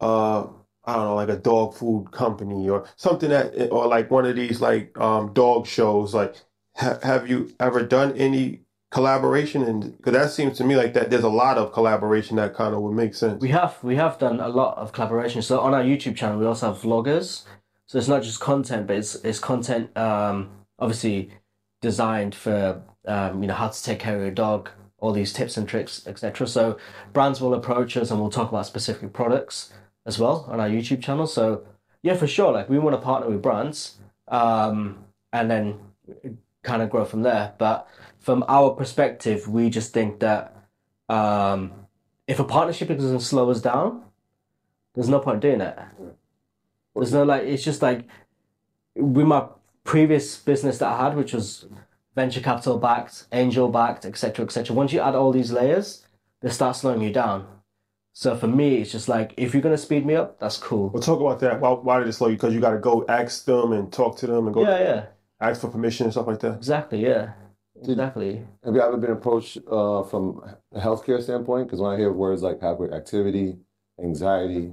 [0.00, 0.46] uh
[0.84, 4.36] I don't know like a dog food company or something that or like one of
[4.36, 6.36] these like um dog shows like
[6.76, 11.10] ha- have you ever done any collaboration and because that seems to me like that
[11.10, 13.40] there's a lot of collaboration that kind of would make sense.
[13.40, 15.42] We have we have done a lot of collaboration.
[15.42, 17.44] So on our YouTube channel, we also have vloggers.
[17.86, 21.30] So it's not just content, but it's it's content um, obviously
[21.80, 25.56] designed for um, you know how to take care of your dog, all these tips
[25.56, 26.46] and tricks, etc.
[26.46, 26.78] So
[27.12, 29.72] brands will approach us and we'll talk about specific products
[30.06, 31.26] as well on our YouTube channel.
[31.26, 31.64] So
[32.02, 35.78] yeah, for sure, like we want to partner with brands um, and then
[36.62, 37.54] kind of grow from there.
[37.58, 37.88] But
[38.20, 40.56] from our perspective, we just think that
[41.08, 41.72] um,
[42.26, 44.02] if a partnership doesn't slow us down,
[44.94, 45.78] there's no point doing it.
[46.94, 48.08] There's no like, it's just like
[48.96, 49.46] with my
[49.84, 51.66] previous business that I had, which was
[52.14, 54.74] venture capital backed, angel backed, etc., etc.
[54.74, 56.04] Once you add all these layers,
[56.40, 57.46] they start slowing you down.
[58.12, 60.88] So for me, it's just like if you're gonna speed me up, that's cool.
[60.88, 61.60] We'll talk about that.
[61.60, 62.34] Why, why did it slow you?
[62.34, 65.06] Because you got to go ask them and talk to them and go Yeah, yeah,
[65.40, 66.56] ask for permission and stuff like that.
[66.56, 67.34] exactly, yeah,
[67.82, 68.44] exactly.
[68.64, 71.66] Have you ever been approached uh, from a healthcare standpoint?
[71.66, 73.58] Because when I hear words like hyperactivity,
[74.02, 74.72] anxiety,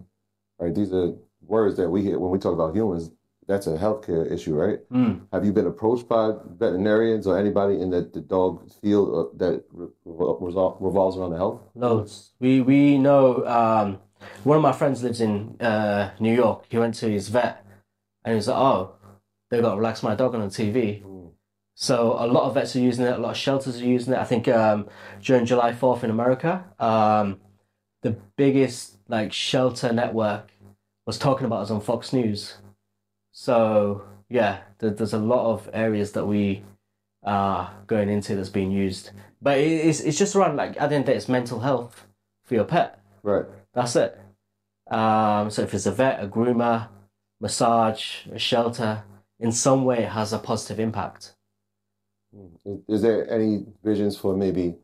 [0.59, 3.11] right, these are words that we hear when we talk about humans.
[3.47, 4.79] That's a healthcare issue, right?
[4.91, 5.27] Mm.
[5.31, 9.63] Have you been approached by veterinarians or anybody in the, the dog field uh, that
[9.71, 11.61] re- revol- revolves around the health?
[11.75, 12.31] Loads.
[12.39, 13.45] We we know.
[13.45, 13.99] Um,
[14.43, 16.65] one of my friends lives in uh, New York.
[16.69, 17.63] He went to his vet,
[18.23, 18.95] and he was like, "Oh,
[19.51, 21.03] they got relax my dog on the TV."
[21.75, 23.13] So a lot of vets are using it.
[23.13, 24.19] A lot of shelters are using it.
[24.19, 24.87] I think um,
[25.21, 27.39] during July Fourth in America, um,
[28.01, 30.51] the biggest like shelter network
[31.05, 32.57] was talking about us on Fox News.
[33.31, 36.63] So yeah, there, there's a lot of areas that we
[37.23, 39.11] are going into that's being used.
[39.41, 41.59] But it- it's it's just around like at the end of the day, it's mental
[41.59, 42.07] health
[42.45, 42.99] for your pet.
[43.21, 43.45] Right.
[43.73, 44.17] That's it.
[44.89, 46.87] Um, so if it's a vet, a groomer,
[47.41, 49.03] massage, a shelter,
[49.39, 51.34] in some way it has a positive impact.
[52.35, 52.71] Mm-hmm.
[52.71, 54.75] Is, is there any visions for maybe?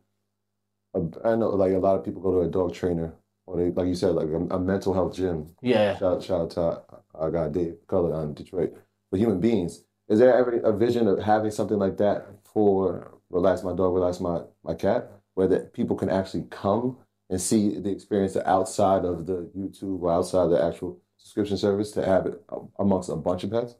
[0.94, 3.14] A, I know, like a lot of people go to a dog trainer,
[3.46, 5.54] or they, like you said, like a, a mental health gym.
[5.62, 5.98] Yeah.
[5.98, 6.82] Shout, shout out to
[7.14, 8.74] our guy Dave Cullen on Detroit.
[9.10, 13.62] For human beings, is there ever a vision of having something like that for Relax
[13.62, 16.98] My Dog, Relax My, my Cat, where that people can actually come
[17.30, 22.04] and see the experience outside of the YouTube or outside the actual subscription service to
[22.04, 22.42] have it
[22.78, 23.74] amongst a bunch of pets?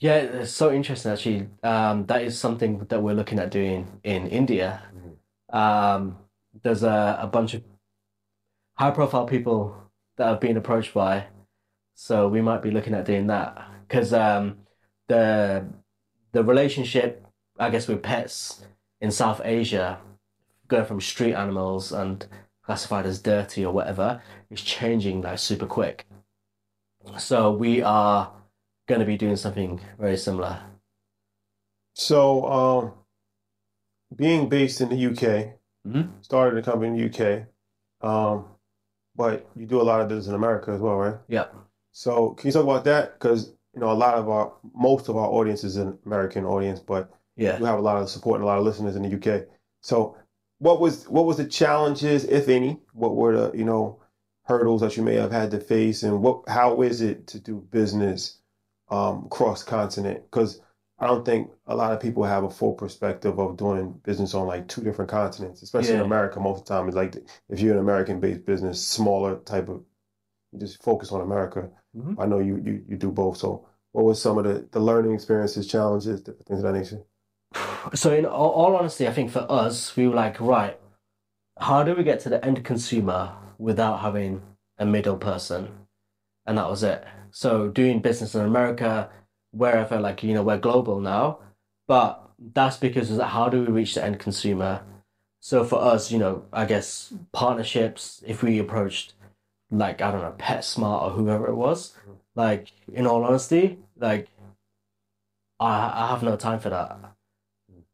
[0.00, 1.48] Yeah, it's so interesting actually.
[1.62, 4.82] Um, that is something that we're looking at doing in India.
[5.52, 6.16] Um,
[6.62, 7.62] there's a, a bunch of
[8.74, 9.76] high profile people
[10.16, 11.26] that have been approached by,
[11.94, 14.60] so we might be looking at doing that because um,
[15.08, 15.66] the
[16.32, 17.26] the relationship,
[17.58, 18.64] I guess, with pets
[19.02, 19.98] in South Asia,
[20.68, 22.26] going from street animals and
[22.64, 26.06] classified as dirty or whatever, is changing like super quick.
[27.18, 28.32] So we are
[28.90, 30.60] going to be doing something very similar.
[31.94, 32.92] So, um,
[34.14, 35.54] being based in the UK,
[35.86, 36.10] Mhm.
[36.22, 37.46] started a company in the UK,
[38.02, 38.44] um,
[39.16, 41.16] but you do a lot of business in America as well, right?
[41.28, 41.46] Yeah.
[41.92, 43.14] So, can you talk about that?
[43.14, 46.80] Because you know, a lot of our, most of our audience is an American audience,
[46.80, 47.56] but Yeah.
[47.58, 49.46] you have a lot of support and a lot of listeners in the UK.
[49.80, 50.16] So,
[50.58, 52.80] what was what was the challenges, if any?
[52.92, 54.00] What were the you know
[54.46, 57.60] hurdles that you may have had to face, and what how is it to do
[57.70, 58.39] business
[58.90, 60.22] um, cross continent?
[60.30, 60.60] Because
[60.98, 64.46] I don't think a lot of people have a full perspective of doing business on
[64.46, 66.40] like two different continents, especially in America.
[66.40, 67.16] Most of the time, it's like
[67.48, 69.82] if you're an American-based business, smaller type of,
[70.58, 71.70] just focus on America.
[71.96, 72.16] Mhm.
[72.18, 73.36] I know you you you do both.
[73.38, 77.02] So, what was some of the the learning experiences, challenges, th- things of that nature?
[77.94, 80.78] So, in all, all honesty, I think for us, we were like, right,
[81.58, 84.42] how do we get to the end consumer without having
[84.78, 85.86] a middle person?
[86.46, 87.04] And that was it.
[87.30, 89.10] So, doing business in America,
[89.52, 91.38] wherever, like, you know, we're global now,
[91.86, 94.82] but that's because how do we reach the end consumer?
[95.40, 99.14] So, for us, you know, I guess partnerships, if we approached,
[99.70, 101.96] like, I don't know, PetSmart or whoever it was,
[102.34, 104.28] like, in all honesty, like,
[105.58, 106.98] I, I have no time for that.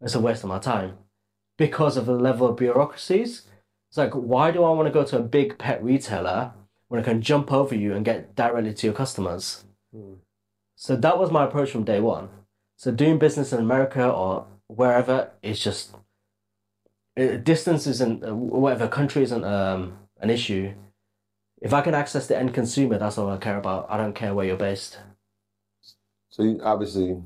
[0.01, 0.99] It's a waste of my time
[1.57, 3.43] because of the level of bureaucracies.
[3.89, 6.53] It's like, why do I want to go to a big pet retailer
[6.89, 9.64] when I can jump over you and get directly to your customers?
[10.76, 12.28] So that was my approach from day one.
[12.76, 15.95] So doing business in America or wherever is just
[17.18, 20.74] uh, distance isn't uh, whatever country isn't um, an issue.
[21.62, 23.87] If I can access the end consumer, that's all I care about.
[23.89, 24.99] I don't care where you're based.
[26.28, 27.16] So you, obviously,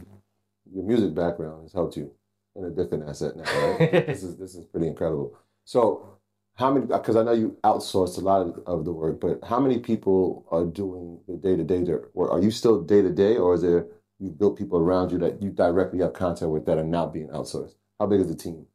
[0.73, 2.13] your music background has helped you
[2.55, 3.91] in a different asset now, right?
[4.07, 5.37] this is this is pretty incredible.
[5.65, 6.20] So
[6.57, 6.87] how many?
[6.87, 10.47] Because I know you outsourced a lot of, of the work, but how many people
[10.51, 11.83] are doing the day to day
[12.15, 12.31] work?
[12.31, 13.87] Are you still day to day, or is there
[14.19, 17.29] you built people around you that you directly have contact with that are not being
[17.29, 17.75] outsourced?
[17.99, 18.67] How big is the team?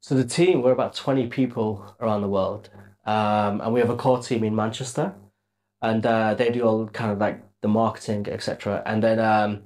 [0.00, 2.70] So the team, we're about 20 people around the world.
[3.04, 5.14] Um, and we have a core team in Manchester.
[5.82, 8.82] And uh, they do all kind of like the marketing, etc.
[8.86, 9.62] And then um,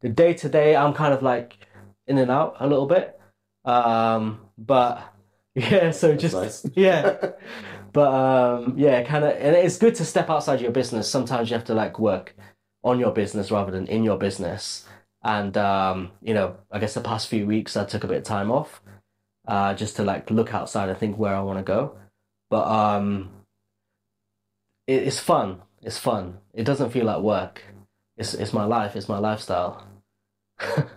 [0.00, 1.56] the day to day, I'm kind of like
[2.06, 3.18] in and out a little bit.
[3.64, 5.02] Um, but
[5.56, 6.66] yeah, so just, nice.
[6.74, 7.32] yeah.
[7.92, 11.10] But um, yeah, kind of, and it's good to step outside your business.
[11.10, 12.36] Sometimes you have to like work
[12.84, 14.86] on your business rather than in your business.
[15.24, 18.24] And, um, you know, I guess the past few weeks I took a bit of
[18.24, 18.82] time off
[19.48, 21.96] uh, just to like look outside and think where I want to go.
[22.50, 23.30] But um,
[24.86, 25.62] it, it's fun.
[25.82, 26.38] It's fun.
[26.54, 27.62] It doesn't feel like work.
[28.18, 28.96] It's it's my life.
[28.96, 29.86] It's my lifestyle.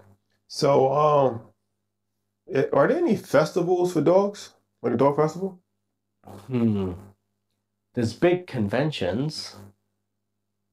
[0.52, 1.42] So, um,
[2.74, 4.54] are there any festivals for dogs?
[4.82, 5.60] Like a dog festival?
[6.48, 6.94] Hmm.
[7.94, 9.56] There's big conventions.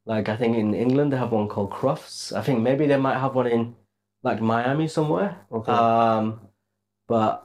[0.04, 2.32] Like I think in England they have one called Crufts.
[2.32, 3.74] I think maybe they might have one in
[4.22, 5.38] like Miami somewhere.
[5.50, 6.40] Okay, Um,
[7.08, 7.44] but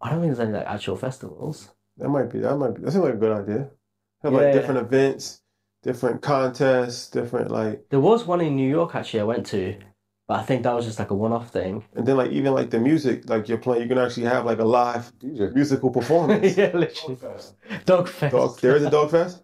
[0.00, 1.70] I don't think there's any like actual festivals.
[1.98, 2.40] that might be.
[2.40, 2.82] That might be.
[2.82, 3.70] That seems like a good idea.
[4.22, 4.52] Have Yeah, like yeah.
[4.52, 5.42] different events,
[5.82, 9.76] different contests, different like, There was one in New York actually I went to,
[10.28, 11.82] but I think that was just like a one-off thing.
[11.96, 14.58] and then like even like the music, like you're playing, you can actually have like
[14.60, 15.52] a live DJ.
[15.54, 16.56] musical performance.
[16.60, 17.18] yeah, literally.
[17.86, 18.32] Dog fest.
[18.32, 19.42] Dog, there is a dog fest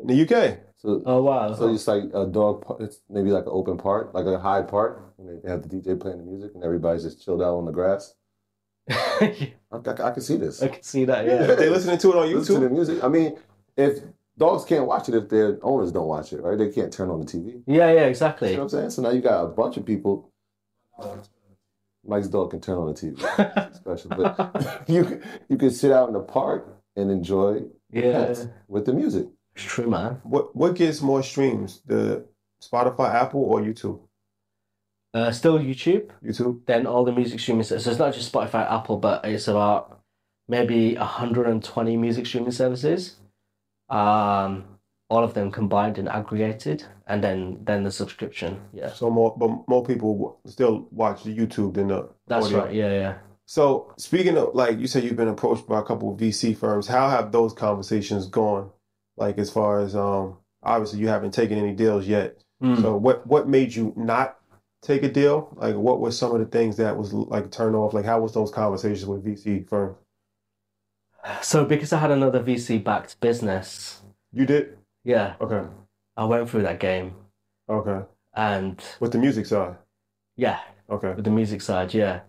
[0.00, 0.58] in the UK.
[0.78, 1.54] So, Oh wow.
[1.54, 2.62] so it's like a dog.
[2.66, 5.68] par- It's maybe like an open park, like a Hyde Park, and they have the
[5.68, 8.14] DJ playing the music, and everybody's just chilled out on the grass.
[8.90, 10.60] I, I, I can see this.
[10.62, 11.24] I can see that.
[11.26, 11.54] Yeah, Yeah.
[11.54, 12.34] they listening to it on YouTube.
[12.38, 13.04] Listen to the music.
[13.04, 13.38] I mean,
[13.76, 14.00] if
[14.38, 16.56] dogs can't watch it, if their owners don't watch it, right?
[16.58, 17.46] They can't turn on the TV.
[17.46, 18.52] You Yeah, yeah, know exactly.
[18.56, 18.90] what I'm saying?
[18.90, 20.30] So now you got a bunch of people.
[22.04, 23.74] Mike's dog can turn on the TV.
[23.76, 26.66] Special, but you you can sit out in the park
[26.96, 29.26] and enjoy Yeah, pets with the music.
[29.54, 30.20] it's true, man.
[30.24, 32.26] What what gets more streams, the
[32.62, 34.00] Spotify, Apple, or YouTube?
[35.14, 36.08] Uh, still YouTube.
[36.24, 36.64] YouTube.
[36.66, 37.62] Then all the music streaming.
[37.64, 37.84] Services.
[37.84, 40.00] So it's not just Spotify, Apple, but it's about
[40.48, 43.16] maybe 120 music streaming services.
[43.92, 44.64] Um,
[45.10, 48.60] all of them combined and aggregated, and then then the subscription.
[48.72, 52.64] Yeah, So more, but more people still watch the YouTube than the that's audio.
[52.64, 52.74] right.
[52.74, 53.14] Yeah, yeah.
[53.44, 56.86] So speaking of like you said, you've been approached by a couple of VC firms.
[56.86, 58.70] How have those conversations gone?
[59.18, 62.42] Like as far as um, obviously you haven't taken any deals yet.
[62.62, 62.80] Mm.
[62.80, 64.38] So what what made you not
[64.80, 65.52] take a deal?
[65.56, 67.92] Like what were some of the things that was like turn off?
[67.92, 69.96] Like how was those conversations with VC firms?
[71.40, 74.02] So because I had another VC backed business,
[74.32, 74.76] You did?
[75.04, 75.62] yeah, Okay.
[76.16, 77.14] I went through that game,
[77.68, 78.04] Okay.
[78.34, 79.76] and With the music side.
[80.36, 80.60] yeah,
[80.90, 81.14] Okay.
[81.14, 82.20] with the music side, yeah.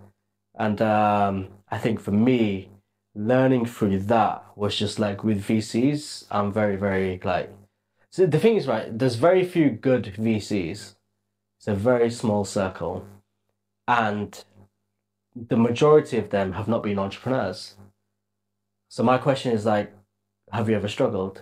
[0.55, 2.69] And um, I think for me,
[3.15, 7.49] learning through that was just like with VCs, I'm very, very like.
[8.11, 10.95] So the thing is, right, there's very few good VCs.
[11.59, 13.05] It's a very small circle.
[13.87, 14.43] And
[15.35, 17.75] the majority of them have not been entrepreneurs.
[18.93, 19.91] So my question is like,
[20.51, 21.41] have you ever struggled?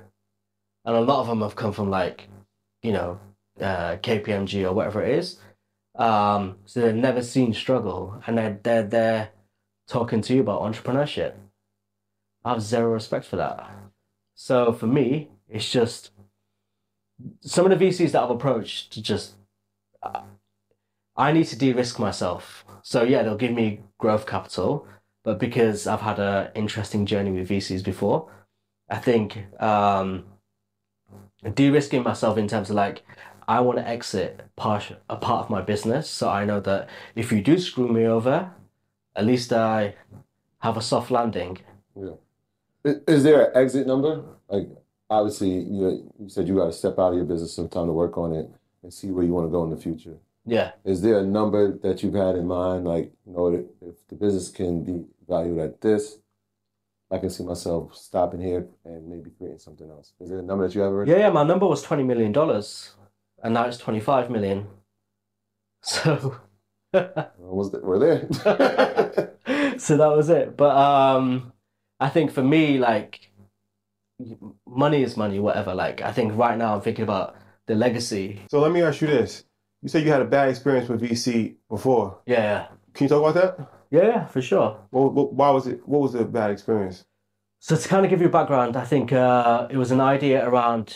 [0.86, 2.30] And a lot of them have come from like,
[2.82, 3.20] you know,
[3.60, 5.38] uh, KPMG or whatever it is.
[5.96, 9.32] Um, so they've never seen struggle, and they're they're there
[9.86, 11.34] talking to you about entrepreneurship.
[12.46, 13.70] I have zero respect for that.
[14.34, 16.12] So for me, it's just
[17.42, 18.94] some of the VCs that I've approached.
[18.94, 19.34] To just
[20.02, 20.22] uh,
[21.18, 22.64] I need to de-risk myself.
[22.82, 24.88] So yeah, they'll give me growth capital,
[25.24, 28.32] but because I've had a interesting journey with VCs before,
[28.90, 30.26] I think um,
[31.54, 33.04] de-risking myself in terms of like
[33.48, 37.32] I want to exit part a part of my business, so I know that if
[37.32, 38.52] you do screw me over,
[39.16, 39.96] at least I
[40.60, 41.58] have a soft landing.
[42.84, 44.24] Is, is there an exit number?
[44.48, 44.70] Like,
[45.10, 48.18] obviously, you you said you got to step out of your business sometime to work
[48.18, 48.50] on it
[48.84, 50.18] and see where you want to go in the future.
[50.46, 50.72] Yeah.
[50.84, 52.86] Is there a number that you've had in mind?
[52.86, 56.18] Like, you know, if the business can be valued at this,
[57.12, 60.14] I can see myself stopping here and maybe creating something else.
[60.20, 61.06] Is there a number that you ever?
[61.06, 62.96] Yeah, yeah, my number was twenty million dollars,
[63.44, 64.68] and now it's twenty five million.
[65.84, 66.36] So,
[67.40, 68.28] Was we're there.
[69.80, 70.56] so that was it.
[70.56, 71.54] But um,
[72.00, 73.32] I think for me, like,
[74.68, 75.74] money is money, whatever.
[75.74, 77.36] Like, I think right now I'm thinking about
[77.66, 78.42] the legacy.
[78.52, 79.44] So let me ask you this.
[79.82, 82.20] You said you had a bad experience with VC before.
[82.26, 83.72] Yeah, yeah, Can you talk about that?
[83.90, 84.78] yeah, yeah, for sure.
[84.92, 85.88] What, what, why was it?
[85.88, 87.06] What was the bad experience?
[87.60, 90.48] So to kind of give you a background, I think uh, it was an idea
[90.48, 90.96] around.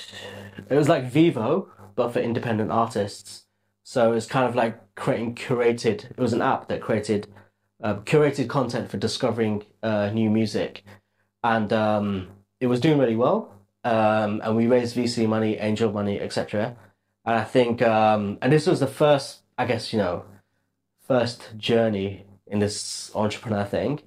[0.69, 3.45] It was like Vevo, but for independent artists.
[3.83, 6.11] So it's kind of like creating curated.
[6.11, 7.27] It was an app that created
[7.83, 10.83] uh, curated content for discovering uh, new music,
[11.43, 12.27] and um,
[12.59, 13.51] it was doing really well.
[13.83, 16.75] Um, and we raised VC money, angel money, etc.
[17.25, 20.25] And I think, um, and this was the first, I guess you know,
[21.07, 24.01] first journey in this entrepreneur thing.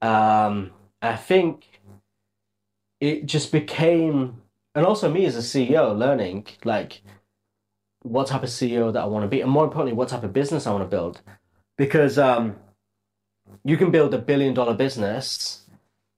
[0.00, 1.80] Um, I think
[3.00, 4.42] it just became
[4.74, 7.02] and also me as a CEO learning like
[8.02, 10.32] what type of CEO that I want to be and more importantly what type of
[10.32, 11.20] business I want to build
[11.76, 12.56] because um
[13.64, 15.66] you can build a billion dollar business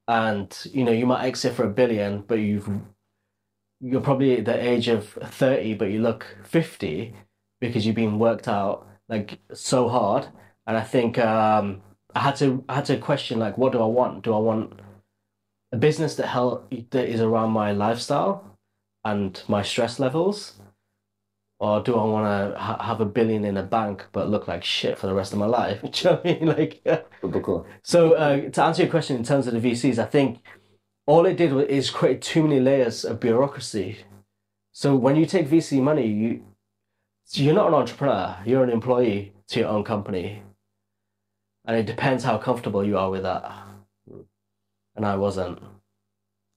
[0.07, 2.69] and you know you might exit for a billion but you've
[3.85, 7.15] you're probably at the age of 30 but you look 50
[7.61, 10.27] because you've been worked out like so hard
[10.67, 11.83] and I think um
[12.15, 14.81] I had to I had to question like what do I want do I want
[15.73, 18.57] a business that hel- that is around my lifestyle
[19.05, 20.55] and my stress levels
[21.61, 24.65] or do I want to ha- have a billion in a bank but look like
[24.65, 25.81] shit for the rest of my life?
[25.83, 26.47] Do you know what I mean?
[26.47, 26.85] Like,
[27.21, 27.67] Typical.
[27.83, 30.41] so uh, to answer your question in terms of the VCs, I think
[31.07, 33.99] all it did wa- is create too many layers of bureaucracy.
[34.73, 36.45] So when you take VC money, you
[37.33, 38.37] you're not an entrepreneur.
[38.45, 40.43] You're an employee to your own company,
[41.65, 43.51] and it depends how comfortable you are with that.
[44.97, 45.59] And I wasn't.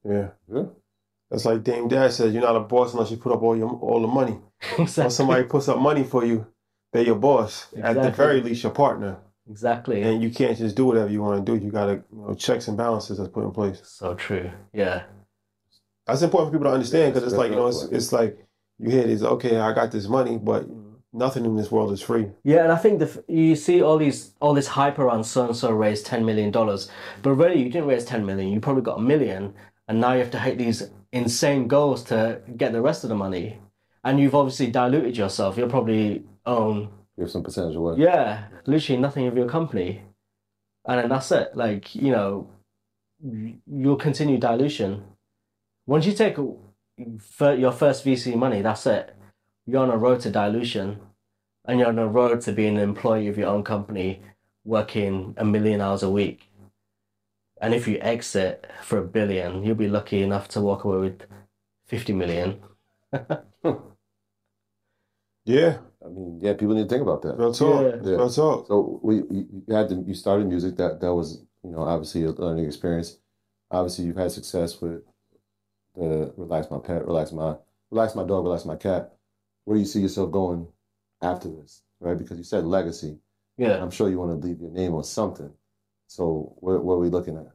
[0.03, 0.29] Yeah.
[0.53, 0.65] Yeah.
[1.29, 3.69] That's like Dame Dash said, you're not a boss unless you put up all your
[3.69, 4.39] all the money.
[4.75, 5.11] When exactly.
[5.11, 6.47] somebody puts up money for you,
[6.93, 7.67] they're your boss.
[7.73, 7.81] Exactly.
[7.99, 9.17] At the very least, your partner.
[9.49, 10.01] Exactly.
[10.01, 11.63] And you can't just do whatever you want to do.
[11.63, 13.81] You gotta, you know, checks and balances that's put in place.
[13.83, 14.51] So true.
[14.73, 15.03] Yeah.
[16.05, 18.45] That's important for people to understand because That's it's like, you know, it's, it's like
[18.79, 20.67] you hear this, okay, I got this money, but
[21.13, 22.27] nothing in this world is free.
[22.43, 25.55] Yeah, and I think the you see all these all this hype around so and
[25.55, 26.89] so raised ten million dollars,
[27.21, 28.51] but really you didn't raise ten million.
[28.51, 29.53] You probably got a million,
[29.87, 33.15] and now you have to hit these insane goals to get the rest of the
[33.15, 33.59] money,
[34.03, 35.57] and you've obviously diluted yourself.
[35.57, 37.95] You'll probably own Give some percentage of away.
[37.97, 40.03] yeah, literally nothing of your company,
[40.85, 41.55] and then that's it.
[41.55, 42.49] Like you know,
[43.65, 45.03] you'll continue dilution.
[45.87, 49.15] Once you take your first VC money, that's it.
[49.65, 50.99] You're on a road to dilution,
[51.65, 54.21] and you're on a road to being an employee of your own company,
[54.63, 56.51] working a million hours a week.
[57.59, 61.21] And if you exit for a billion, you'll be lucky enough to walk away with
[61.87, 62.61] fifty million.
[65.45, 67.37] Yeah, I mean, yeah, people need to think about that.
[67.37, 67.81] real talk.
[67.81, 68.09] Yeah.
[68.09, 68.17] Yeah.
[68.17, 68.67] Real talk.
[68.67, 72.23] So we you you had to you started music that that was you know obviously
[72.23, 73.17] a learning experience.
[73.69, 75.01] Obviously, you've had success with
[75.95, 77.55] the relax my pet, relax my
[77.91, 79.13] relax my dog, relax my cat.
[79.65, 80.67] Where do you see yourself going
[81.21, 82.17] after this, right?
[82.17, 83.17] Because you said legacy.
[83.57, 83.81] Yeah.
[83.81, 85.51] I'm sure you want to leave your name on something.
[86.07, 87.47] So where where are we looking at?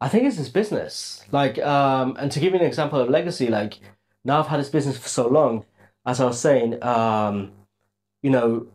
[0.00, 1.24] I think it's this business.
[1.32, 3.78] Like, um, and to give you an example of legacy, like
[4.24, 5.64] now I've had this business for so long,
[6.04, 7.52] as I was saying, um,
[8.22, 8.66] you know,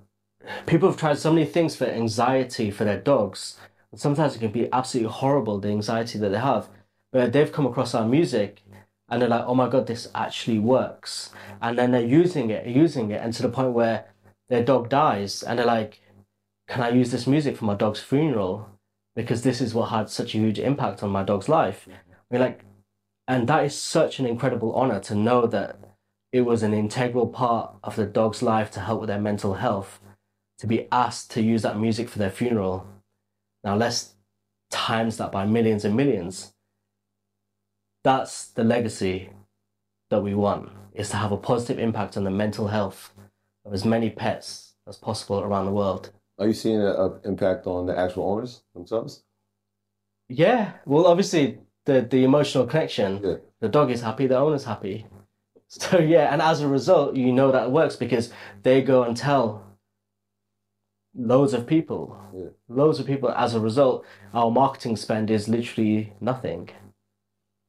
[0.66, 3.58] people have tried so many things for anxiety for their dogs.
[3.92, 6.70] And sometimes it can be absolutely horrible, the anxiety that they have.
[7.12, 8.62] But they've come across our music
[9.10, 11.32] and they're like, oh my God, this actually works.
[11.62, 14.06] And then they're using it, using it, and to the point where
[14.50, 16.02] their dog dies and they're like,
[16.68, 18.72] can I use this music for my dog's funeral?
[19.16, 21.88] because this is what had such a huge impact on my dog's life.
[22.30, 22.62] Mean, like,
[23.28, 25.78] and that is such an incredible honor to know that
[26.32, 30.00] it was an integral part of the dog's life to help with their mental health,
[30.60, 32.88] to be asked to use that music for their funeral.
[33.64, 34.16] Now let's
[34.70, 36.54] times that by millions and millions.
[38.04, 39.30] That's the legacy
[40.10, 43.14] that we want, is to have a positive impact on the mental health
[43.66, 46.12] of as many pets as possible around the world.
[46.40, 49.24] Are you seeing an impact on the actual owners themselves?
[50.30, 53.22] Yeah, well, obviously the the emotional connection.
[53.24, 53.36] Yeah.
[53.60, 55.06] The dog is happy, the owner's happy.
[55.74, 58.30] So yeah, and as a result, you know that works because
[58.64, 59.64] they go and tell
[61.16, 62.50] loads of people, Yeah.
[62.68, 63.30] loads of people.
[63.32, 66.70] As a result, our marketing spend is literally nothing.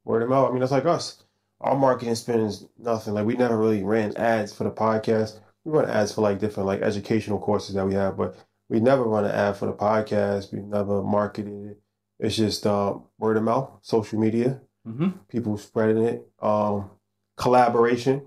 [0.05, 0.48] Word of mouth.
[0.48, 1.22] I mean, that's like us.
[1.61, 3.14] Our marketing spend is nothing.
[3.14, 5.38] Like we never really ran ads for the podcast.
[5.64, 8.34] We run ads for like different like educational courses that we have, but
[8.68, 10.53] we never run an ad for the podcast.
[10.53, 11.80] We never marketed it.
[12.18, 15.11] It's just um, word of mouth, social media, Mm-hmm.
[15.28, 16.90] people spreading it, um,
[17.36, 18.26] collaboration,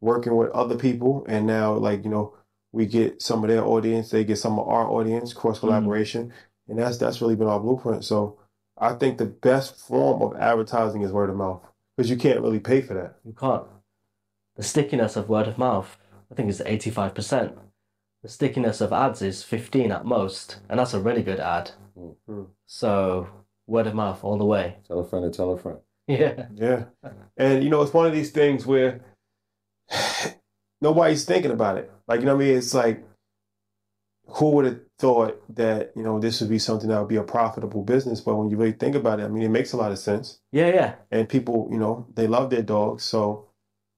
[0.00, 2.34] working with other people, and now like you know
[2.72, 6.32] we get some of their audience, they get some of our audience, cross collaboration,
[6.68, 8.04] and that's that's really been our blueprint.
[8.04, 8.38] So
[8.76, 11.62] I think the best form of advertising is word of mouth
[11.96, 13.16] because you can't really pay for that.
[13.24, 13.64] You can't.
[14.56, 15.96] The stickiness of word of mouth,
[16.30, 17.56] I think, is eighty five percent.
[18.22, 21.72] The stickiness of ads is fifteen at most, and that's a really good ad.
[21.96, 22.48] Mhm.
[22.66, 23.28] So
[23.66, 24.76] word of mouth all the way.
[24.86, 25.78] Tell a friend to tell a friend.
[26.18, 26.46] Yeah.
[26.54, 26.84] Yeah,
[27.36, 29.00] and you know it's one of these things where
[30.80, 31.90] nobody's thinking about it.
[32.06, 32.56] Like you know what I mean?
[32.56, 33.04] It's like
[34.28, 37.22] who would have thought that you know this would be something that would be a
[37.22, 38.20] profitable business?
[38.20, 40.40] But when you really think about it, I mean, it makes a lot of sense.
[40.52, 40.94] Yeah, yeah.
[41.10, 43.04] and people, you know, they love their dogs.
[43.04, 43.48] So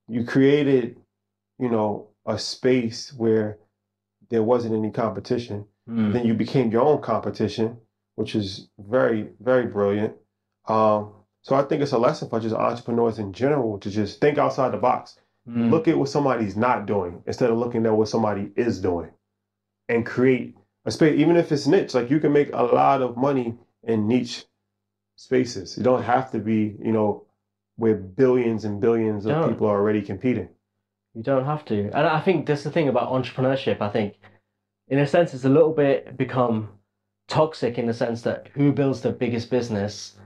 [0.08, 0.96] you created,
[1.58, 3.58] you know, a space where
[4.30, 5.66] there wasn't any competition.
[5.88, 6.12] Mm.
[6.12, 7.78] Then you became your own competition,
[8.14, 10.14] which is very, very brilliant.
[10.68, 14.38] Um, so I think it's a lesson for just entrepreneurs in general to just think
[14.38, 15.18] outside the box.
[15.48, 15.70] Mm.
[15.70, 19.10] Look at what somebody's not doing instead of looking at what somebody is doing
[19.88, 21.94] and create a space, even if it's niche.
[21.94, 24.44] Like you can make a lot of money in niche
[25.16, 25.76] spaces.
[25.76, 27.24] You don't have to be, you know,
[27.76, 30.48] where billions and billions of people are already competing.
[31.14, 31.84] You don't have to.
[31.86, 33.80] And I think that's the thing about entrepreneurship.
[33.80, 34.14] I think,
[34.88, 36.68] in a sense, it's a little bit become
[37.26, 40.16] toxic in the sense that who builds the biggest business,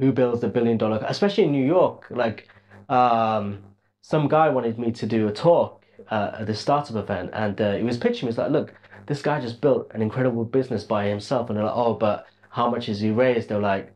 [0.00, 2.06] who builds the billion dollar, especially in New York.
[2.10, 2.48] Like,
[2.88, 3.62] um,
[4.00, 7.74] some guy wanted me to do a talk uh, at this startup event, and uh,
[7.74, 8.20] he was pitching.
[8.20, 8.74] He was like, "Look,
[9.06, 12.70] this guy just built an incredible business by himself," and they're like, "Oh, but how
[12.70, 13.92] much has he raised?" They're like,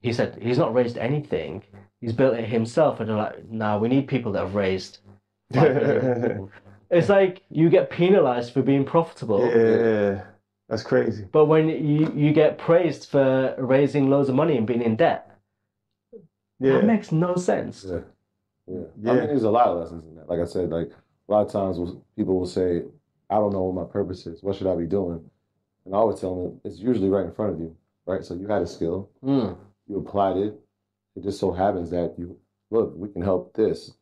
[0.00, 1.64] "He said he's not raised anything.
[2.00, 5.00] He's built it himself." And they're like, "No, we need people that have raised."
[5.50, 9.40] it's like you get penalized for being profitable.
[9.44, 10.22] yeah,
[10.68, 11.24] that's crazy.
[11.32, 15.27] But when you, you get praised for raising loads of money and being in debt,
[16.60, 17.86] Yeah, that makes no sense.
[17.88, 18.00] Yeah.
[18.66, 18.80] Yeah.
[19.00, 19.12] Yeah.
[19.12, 20.28] I mean, there's a lot of lessons in that.
[20.28, 20.90] Like I said, like
[21.28, 21.78] a lot of times
[22.16, 22.82] people will say,
[23.30, 24.42] I don't know what my purpose is.
[24.42, 25.20] What should I be doing?
[25.84, 28.24] And I always tell them it's usually right in front of you, right?
[28.24, 29.56] So you had a skill, Mm.
[29.86, 30.58] you applied it.
[31.16, 32.36] It just so happens that you
[32.70, 33.92] look, we can help this.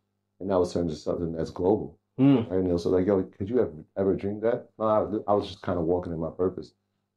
[0.40, 1.98] And now it's turned into something that's global.
[2.18, 2.48] Mm.
[2.50, 2.58] Right?
[2.58, 4.68] And they'll say, like, yo, could you have ever dreamed that?
[4.78, 6.72] No, I, I was just kind of walking in my purpose.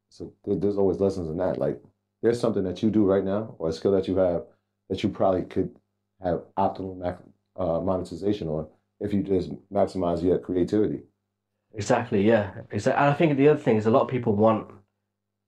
[0.09, 1.57] So there, there's always lessons in that.
[1.57, 1.81] Like,
[2.21, 4.43] there's something that you do right now or a skill that you have
[4.89, 5.69] that you probably could
[6.21, 7.17] have optimal
[7.57, 8.67] uh, monetization on
[8.99, 11.01] if you just maximize your creativity.
[11.73, 12.51] Exactly, yeah.
[12.71, 12.99] Exactly.
[12.99, 14.69] And I think the other thing is a lot of people want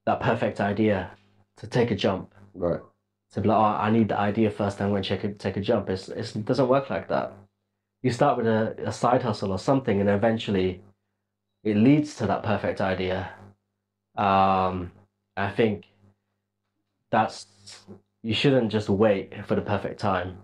[0.06, 1.12] that perfect idea
[1.58, 2.34] to take a jump.
[2.54, 2.80] Right.
[3.34, 5.34] To be like, oh, I need the idea first, then I'm going to take a,
[5.34, 5.90] take a jump.
[5.90, 7.34] It's, it's, it doesn't work like that.
[8.04, 10.82] You start with a, a side hustle or something, and eventually
[11.64, 13.32] it leads to that perfect idea.
[14.18, 14.92] Um,
[15.38, 15.86] I think
[17.10, 17.48] that's,
[18.24, 20.38] you shouldn't just wait for the perfect time.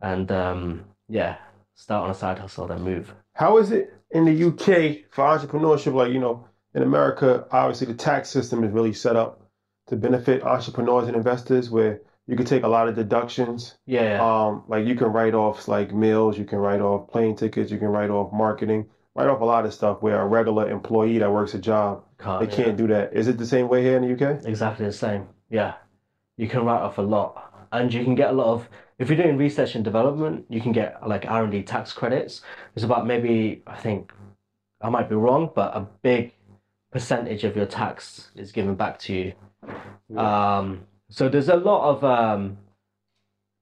[0.00, 1.36] And um, yeah,
[1.74, 3.14] start on a side hustle, then move.
[3.34, 5.94] How is it in the UK for entrepreneurship?
[5.94, 9.40] Like, you know, in America, obviously the tax system is really set up
[9.88, 13.76] to benefit entrepreneurs and investors where you can take a lot of deductions.
[13.86, 14.46] Yeah, yeah.
[14.46, 17.78] Um, like you can write off like meals, you can write off plane tickets, you
[17.78, 21.32] can write off marketing, write off a lot of stuff where a regular employee that
[21.32, 22.64] works a job, Can't, they yeah.
[22.64, 23.14] can't do that.
[23.14, 24.44] Is it the same way here in the UK?
[24.44, 25.26] Exactly the same.
[25.48, 25.74] Yeah.
[26.38, 27.68] You can write off a lot.
[27.72, 28.68] And you can get a lot of
[28.98, 32.40] if you're doing research and development, you can get like R and D tax credits.
[32.74, 34.12] It's about maybe I think
[34.80, 36.32] I might be wrong, but a big
[36.90, 39.32] percentage of your tax is given back to you.
[40.18, 42.56] Um so there's a lot of um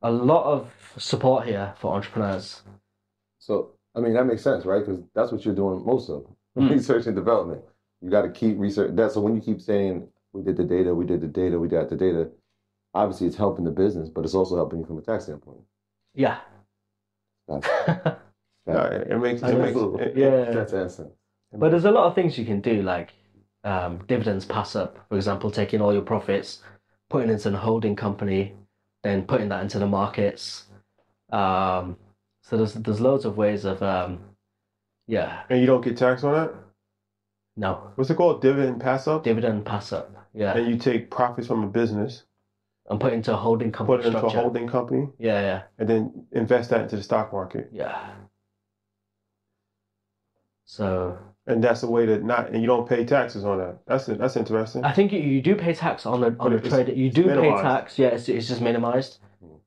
[0.03, 2.63] a lot of support here for entrepreneurs.
[3.39, 4.81] So, I mean, that makes sense, right?
[4.85, 6.27] Because that's what you're doing most of
[6.59, 6.71] Mm.
[6.71, 7.63] research and development.
[8.01, 8.97] You got to keep research.
[8.97, 11.69] That so when you keep saying we did the data, we did the data, we
[11.69, 12.31] got the data.
[12.97, 15.59] Obviously, it's helping the business, but it's also helping you from a tax standpoint.
[16.15, 16.39] Yeah.
[17.49, 17.67] That's,
[18.69, 20.51] Yeah, it it makes it makes that's- it- yeah.
[20.51, 21.09] that's answer.
[21.53, 23.13] But there's a lot of things you can do, like
[23.63, 26.63] um, dividends pass up, for example, taking all your profits,
[27.09, 28.55] putting it into a holding company,
[29.05, 30.65] then putting that into the markets.
[31.31, 31.97] Um,
[32.43, 34.19] so there's there's loads of ways of um,
[35.07, 36.55] yeah, and you don't get taxed on it.
[37.57, 38.43] no What's it called?
[38.43, 39.23] Dividend pass up.
[39.23, 42.25] dividend pass up, yeah, And you take profits from a business,
[42.89, 45.63] and put it into a holding company put it into a holding company, Yeah, yeah,
[45.79, 47.69] and then invest that into the stock market.
[47.73, 48.11] yeah.
[50.65, 53.79] So And that's a way to not, and you don't pay taxes on that.
[53.87, 54.85] That's that's interesting.
[54.85, 56.89] I think you, you do pay tax on the on the trade.
[56.97, 57.63] You do pay minimized.
[57.63, 57.99] tax.
[57.99, 59.19] Yeah, it's, it's just minimized.
[59.45, 59.61] Mm.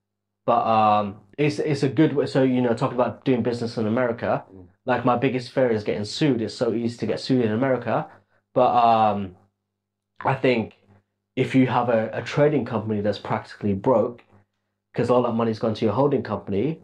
[0.46, 2.26] But um, it's it's a good way.
[2.26, 4.68] So you know, talking about doing business in America, Mm.
[4.86, 6.42] like my biggest fear is getting sued.
[6.42, 8.08] It's so easy to get sued in America.
[8.54, 9.36] But um,
[10.20, 10.74] I think
[11.44, 14.24] if you have a, a trading company that's practically broke,
[14.92, 16.80] because all that money's gone to your holding company,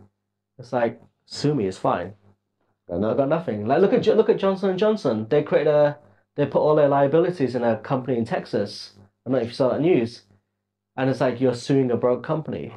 [0.60, 1.66] it's like sue me.
[1.68, 2.14] It's fine.
[2.88, 3.18] Got I've nothing.
[3.18, 3.68] got nothing.
[3.68, 5.28] Like look at look at Johnson and Johnson.
[5.30, 5.98] They created a
[6.36, 8.94] they put all their liabilities in a company in Texas.
[9.26, 10.24] I don't know if you saw that news.
[10.98, 12.74] And it's like you're suing a broke company.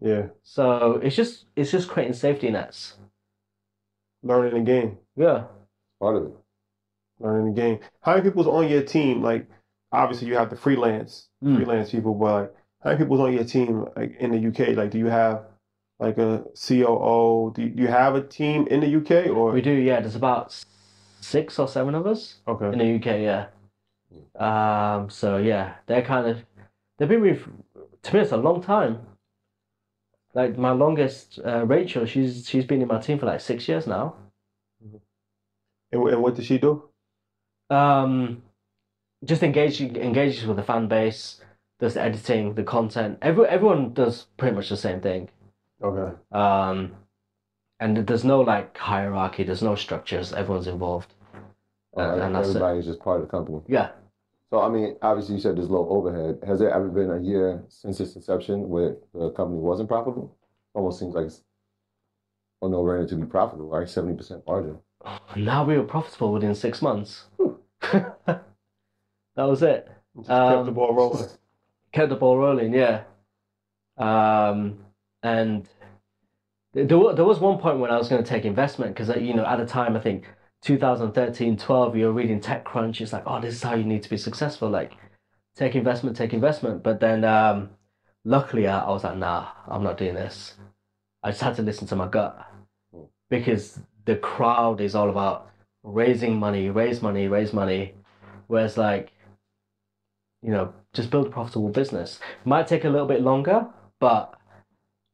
[0.00, 2.96] yeah, So it's just it's just creating safety nets.
[4.22, 5.44] learning the game, Yeah.
[6.00, 6.32] Part of it.
[7.20, 7.78] learning the game.
[8.02, 9.22] How many people's on your team?
[9.22, 9.46] Like,
[9.92, 11.56] obviously you have the freelance Mm.
[11.56, 13.86] freelance people, but like, how many people's on your team?
[13.96, 15.44] Like in the UK, like, do you have
[15.98, 17.52] like a COO?
[17.54, 20.00] Do you, do you have a team in the UK or We do, yeah.
[20.00, 20.58] There's about
[21.20, 22.66] six or seven of us Okay.
[22.72, 23.46] in the UK, yeah.
[24.38, 26.42] Um so yeah, they're kind of
[26.98, 27.46] they've been with
[28.02, 29.00] to me it's a long time.
[30.34, 33.86] Like my longest uh, Rachel, she's she's been in my team for like six years
[33.86, 34.14] now.
[35.92, 36.84] And, and what does she do?
[37.70, 38.42] um
[39.26, 41.40] just engaging engages with the fan base
[41.80, 45.28] does the editing the content Every, everyone does pretty much the same thing
[45.82, 46.14] Okay.
[46.32, 46.92] um
[47.80, 51.12] and there's no like hierarchy there's no structures everyone's involved
[51.96, 53.60] Uh, and, that's it just part of the company.
[53.68, 53.88] yeah
[54.50, 56.34] So, I mean, obviously, you said there's low overhead.
[56.46, 60.26] Has there ever been a year since its inception where the company wasn't profitable?
[60.74, 61.42] Almost seems like it's
[62.62, 63.88] a no-brainer to be profitable, right?
[63.88, 64.76] Seventy percent margin.
[65.34, 67.10] now we were profitable within six months
[69.36, 69.88] that was it.
[70.16, 71.28] Just kept the Um, ball rolling.
[71.92, 73.04] kept the ball rolling yeah.
[73.98, 74.78] Um
[75.22, 75.68] and
[76.74, 79.46] there, there was one point when I was going to take investment because you know
[79.46, 80.26] at the time I think
[80.62, 83.00] 2013 12 you're reading TechCrunch.
[83.00, 84.92] It's like oh this is how you need to be successful like
[85.56, 86.82] take investment take investment.
[86.82, 87.70] But then um,
[88.24, 90.54] luckily I, I was like nah I'm not doing this.
[91.22, 92.46] I just had to listen to my gut.
[93.30, 95.50] Because the crowd is all about
[95.82, 97.94] raising money raise money raise money.
[98.48, 99.12] Whereas like
[100.46, 103.66] you know just build a profitable business might take a little bit longer
[104.00, 104.34] but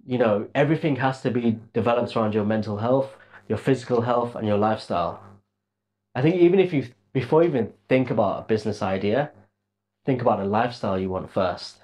[0.07, 3.17] you know, everything has to be developed around your mental health,
[3.49, 5.23] your physical health, and your lifestyle.
[6.15, 9.31] I think even if you, before you even think about a business idea,
[10.05, 11.79] think about the lifestyle you want first.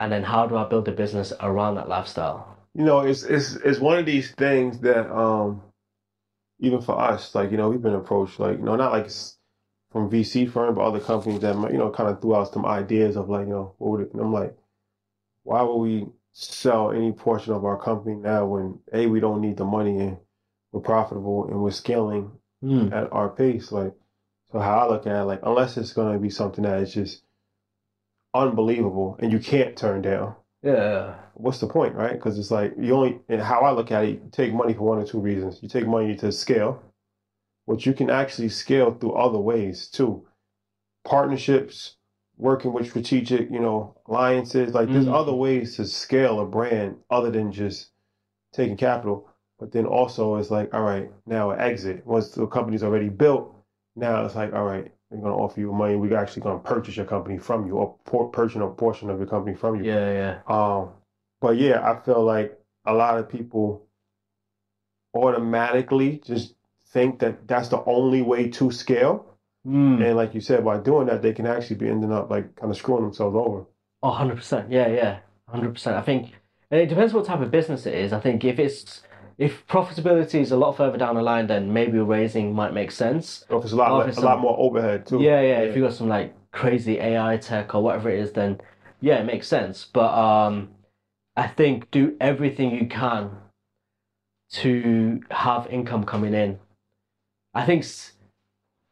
[0.00, 2.56] And then how do I build a business around that lifestyle?
[2.74, 5.62] you know, it's it's it's one of these things that um
[6.60, 9.10] even for us, like, you know, we've been approached like, you know, not like
[9.90, 13.16] from VC firm, but other companies that you know kind of threw out some ideas
[13.16, 14.56] of like, you know, what would it and I'm like,
[15.42, 19.56] why would we sell any portion of our company now when A, we don't need
[19.56, 20.16] the money and
[20.72, 22.30] we're profitable and we're scaling
[22.62, 22.92] Hmm.
[22.92, 23.72] at our pace.
[23.72, 23.94] Like,
[24.52, 26.92] so how I look at it, like, unless it's going to be something that is
[26.92, 27.22] just
[28.34, 31.14] unbelievable and you can't turn down, Yeah.
[31.34, 32.12] what's the point, right?
[32.12, 34.82] Because it's like you only, and how I look at it, you take money for
[34.82, 35.62] one or two reasons.
[35.62, 36.82] You take money to scale,
[37.70, 40.26] which you can actually scale through other ways too.
[41.04, 41.94] Partnerships,
[42.36, 44.74] working with strategic, you know, alliances.
[44.74, 45.14] Like there's Mhm.
[45.14, 47.92] other ways to scale a brand other than just
[48.52, 49.28] taking capital.
[49.60, 52.04] But then also it's like, all right, now exit.
[52.04, 53.54] Once the company's already built,
[53.94, 55.94] now it's like, all right, we're gonna offer you money.
[55.94, 59.28] We're actually gonna purchase your company from you, or por- purchase a portion of your
[59.28, 59.84] company from you.
[59.84, 60.34] Yeah, yeah.
[60.48, 60.90] Um,
[61.40, 63.86] but yeah, I feel like a lot of people
[65.14, 66.54] automatically just
[66.92, 69.26] think that that's the only way to scale.
[69.64, 70.00] Hmm.
[70.02, 72.70] And like you said, by doing that, they can actually be ending up like kind
[72.70, 73.64] of screwing themselves over.
[74.02, 74.66] Oh, 100%.
[74.70, 75.18] Yeah, yeah.
[75.52, 75.94] 100%.
[75.94, 76.32] I think,
[76.70, 78.12] and it depends what type of business it is.
[78.12, 79.02] I think if it's,
[79.36, 83.44] if profitability is a lot further down the line, then maybe raising might make sense.
[83.48, 85.20] Or if it's a lot, Or if it's a lot more overhead too.
[85.20, 85.60] Yeah, yeah.
[85.60, 88.60] If you got some like crazy AI tech or whatever it is, then
[89.00, 89.86] yeah, it makes sense.
[89.90, 90.70] But um,
[91.36, 93.30] I think do everything you can
[94.52, 96.58] to have income coming in.
[97.54, 97.84] I think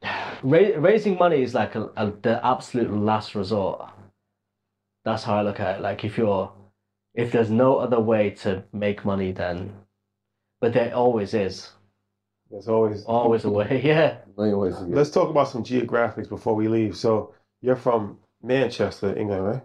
[0.42, 3.90] ra- raising money is like a, a, the absolute last resort.
[5.04, 5.82] That's how I look at it.
[5.82, 6.52] Like if you're,
[7.14, 9.72] if there's no other way to make money, then,
[10.60, 11.70] but there always is,
[12.50, 13.04] There's always.
[13.04, 13.80] always a way.
[13.84, 14.18] Yeah.
[14.36, 14.76] Million ways.
[14.80, 16.96] Let's talk about some geographics before we leave.
[16.96, 19.62] So you're from Manchester, England, right?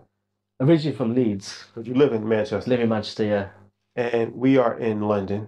[0.61, 2.69] Originally from Leeds, But you live in Manchester.
[2.69, 3.23] live in Manchester.
[3.25, 3.49] Yeah.
[3.95, 5.47] and we are in London.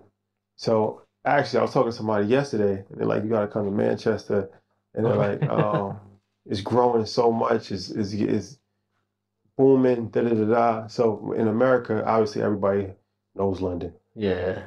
[0.57, 3.65] So actually, I was talking to somebody yesterday, and they're like, "You got to come
[3.65, 4.49] to Manchester,"
[4.93, 5.99] and they're like, "Oh,
[6.45, 8.59] it's growing so much, it's it's, it's
[9.57, 10.87] booming." Da da da da.
[10.87, 12.93] So in America, obviously, everybody
[13.35, 13.93] knows London.
[14.15, 14.63] Yeah.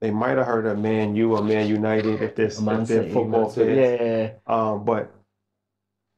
[0.00, 3.02] They might have heard of Man U or Man United if they're, Man if they're
[3.02, 3.74] City, football City.
[3.76, 4.00] fans.
[4.00, 5.12] Yeah, Um, but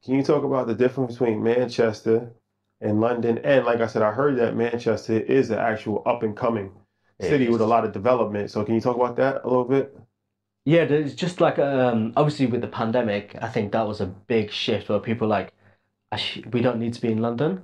[0.03, 2.31] can you talk about the difference between Manchester
[2.81, 3.39] and London?
[3.39, 6.71] And like I said, I heard that Manchester is an actual up and coming
[7.19, 8.49] It city with a lot of development.
[8.51, 9.97] So can you talk about that a little bit?
[10.65, 14.51] Yeah, there's just like um obviously with the pandemic, I think that was a big
[14.51, 15.53] shift where people like,
[16.11, 17.61] "Ash- we don't need to be in London,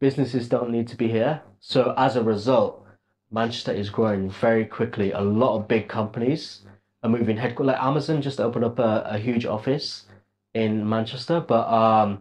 [0.00, 1.42] businesses don't need to be here.
[1.60, 2.84] So as a result,
[3.30, 5.12] Manchester is growing very quickly.
[5.12, 6.62] A lot of big companies
[7.02, 7.74] are moving headquarters.
[7.74, 10.06] Like Amazon just opened up a, a huge office
[10.54, 12.18] in Manchester, but um,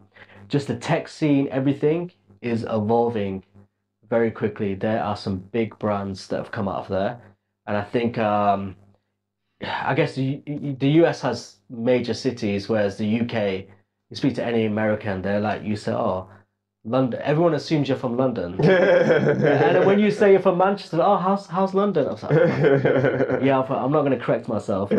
[0.47, 3.43] just the tech scene, everything is evolving
[4.12, 4.76] very quickly.
[4.76, 7.20] There are some big brands that have come out of there,
[7.66, 8.76] and I think um,
[9.64, 10.43] I guess the
[10.80, 13.66] the US has major cities, whereas the UK,
[14.09, 16.30] you speak to any American, they're like you say, oh,
[16.84, 17.22] London.
[17.24, 18.59] Everyone assumes you're from London.
[18.62, 22.07] And then when you say you're from Manchester, oh, how's how's London?
[22.07, 22.32] I was like,
[23.43, 24.91] yeah, I'm I'm not going to correct myself.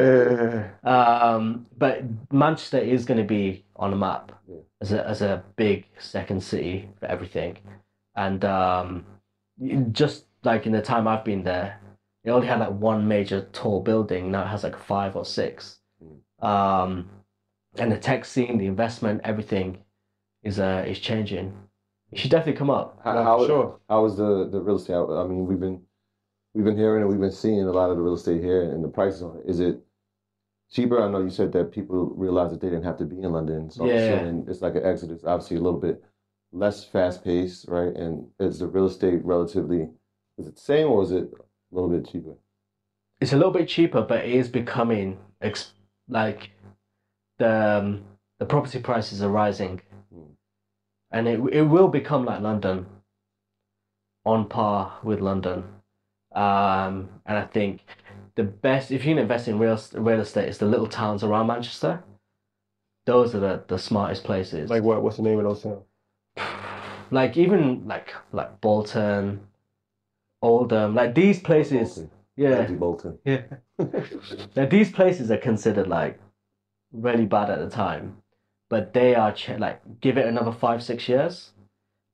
[0.85, 4.33] Um, but Manchester is going to be on the map
[4.81, 7.59] as a as a big second city for everything,
[8.15, 9.05] and um,
[9.93, 11.81] just like in the time I've been there,
[12.25, 14.31] it only had like one major tall building.
[14.31, 15.79] Now it has like five or six.
[16.41, 17.09] Um,
[17.77, 19.79] and the tech scene, the investment, everything
[20.43, 21.55] is uh is changing.
[22.11, 23.01] You should definitely come up.
[23.03, 23.81] How, how, sure.
[23.89, 24.95] how is the, the real estate?
[24.95, 25.81] I mean, we've been
[26.55, 28.85] we've been hearing and we've been seeing a lot of the real estate here and
[28.85, 29.49] the prices on it.
[29.49, 29.81] Is it
[30.71, 31.03] cheaper?
[31.03, 33.71] I know you said that people realized that they didn't have to be in London,
[33.71, 34.31] so Yeah.
[34.47, 35.23] it's like an exodus.
[35.25, 36.03] Obviously, a little bit
[36.53, 37.95] less fast paced, right?
[37.95, 39.89] And is the real estate relatively
[40.39, 42.35] is it the same or is it a little bit cheaper?
[43.21, 45.75] it's a little bit cheaper, but it is becoming ex-
[46.09, 46.51] like
[47.39, 48.05] the um,
[48.41, 49.81] the property prices are rising,
[50.13, 50.33] Hmm.
[51.13, 52.87] and it it will become like London,
[54.25, 55.65] on par with London.
[56.35, 57.85] Um, and I think
[58.35, 61.47] the best if you can invest in real real estate is the little towns around
[61.47, 62.03] Manchester.
[63.07, 64.71] Those are the, the smartest places.
[64.71, 65.03] Like what?
[65.03, 65.85] What's the name of those towns?
[67.13, 69.41] Like even like like Bolton,
[70.41, 71.95] Oldham, like these places.
[71.95, 72.11] Bolton.
[72.35, 73.19] Yeah, Andy Bolton.
[73.25, 73.43] yeah.
[74.57, 76.19] now these places are considered like
[76.93, 78.17] really bad at the time,
[78.71, 81.53] but they are ch- like give it another five six years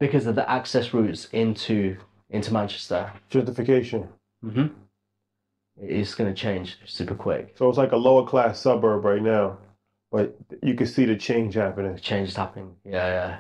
[0.01, 1.97] because of the access routes into
[2.31, 3.13] into Manchester.
[3.31, 4.09] Gentrification.
[4.45, 4.67] Mm-hmm.
[5.81, 7.55] It's gonna change super quick.
[7.57, 9.59] So it's like a lower class suburb right now,
[10.11, 11.95] but you can see the change happening.
[11.95, 12.75] The change is happening.
[12.85, 13.39] Yeah, yeah,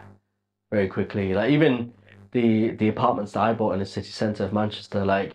[0.70, 1.34] very quickly.
[1.34, 1.92] Like even
[2.32, 5.34] the the apartments that I bought in the city centre of Manchester, like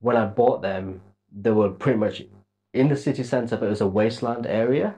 [0.00, 1.00] when I bought them,
[1.32, 2.22] they were pretty much
[2.72, 4.94] in the city centre, but it was a wasteland area,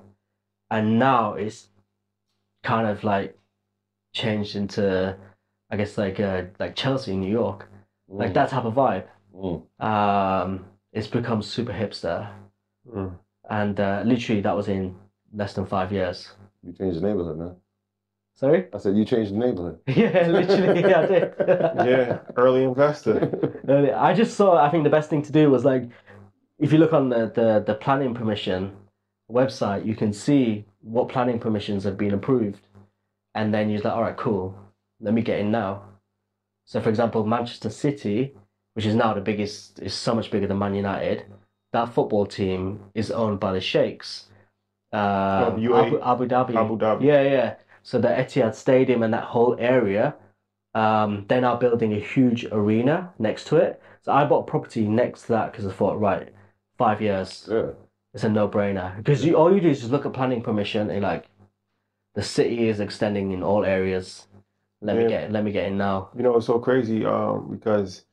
[0.70, 1.68] and now it's
[2.62, 3.37] kind of like
[4.14, 5.16] changed into,
[5.70, 7.68] I guess like uh, like Chelsea, New York,
[8.09, 9.07] like that type of vibe.
[9.35, 9.62] Mm.
[9.83, 12.28] Um, it's become super hipster,
[12.95, 13.16] Mm.
[13.49, 14.95] and uh, literally that was in
[15.33, 16.33] less than five years.
[16.62, 17.57] You changed the neighborhood, man.
[18.35, 18.66] Sorry.
[18.72, 19.78] I said you changed the neighborhood.
[19.87, 21.35] Yeah, literally, yeah, I did.
[21.39, 23.61] Yeah, early investor.
[23.68, 24.57] Early- I just saw.
[24.57, 25.85] I think the best thing to do was like,
[26.59, 28.72] if you look on the the, the planning permission
[29.30, 32.61] website, you can see what planning permissions have been approved,
[33.35, 34.57] and then you're like, all right, cool,
[35.01, 35.83] let me get in now.
[36.66, 38.35] So, for example, Manchester City,
[38.74, 41.24] which is now the biggest, is so much bigger than Man United.
[41.72, 44.26] That football team is owned by the Sheikhs.
[44.93, 45.87] Um, UAE.
[45.87, 46.55] Abu, Abu Dhabi.
[46.57, 47.03] Abu Dhabi.
[47.05, 47.55] Yeah, yeah.
[47.83, 50.14] So the Etihad Stadium and that whole area,
[50.74, 53.83] um, they're now building a huge arena next to it.
[54.03, 56.33] So I bought property next to that because I thought, right,
[56.78, 57.70] five years, Yeah.
[58.14, 58.97] it's a no-brainer.
[58.97, 61.26] Because you all you do is just look at planning permission and like,
[62.14, 64.26] the city is extending in all areas.
[64.83, 66.11] Let me get let me get in now.
[66.16, 68.05] You know, it's so crazy um, because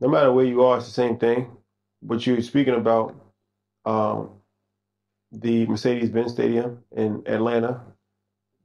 [0.00, 1.50] no matter where you are, it's the same thing.
[2.00, 3.14] What you're speaking about,
[3.84, 4.30] um,
[5.32, 7.80] the Mercedes-Benz Stadium in Atlanta,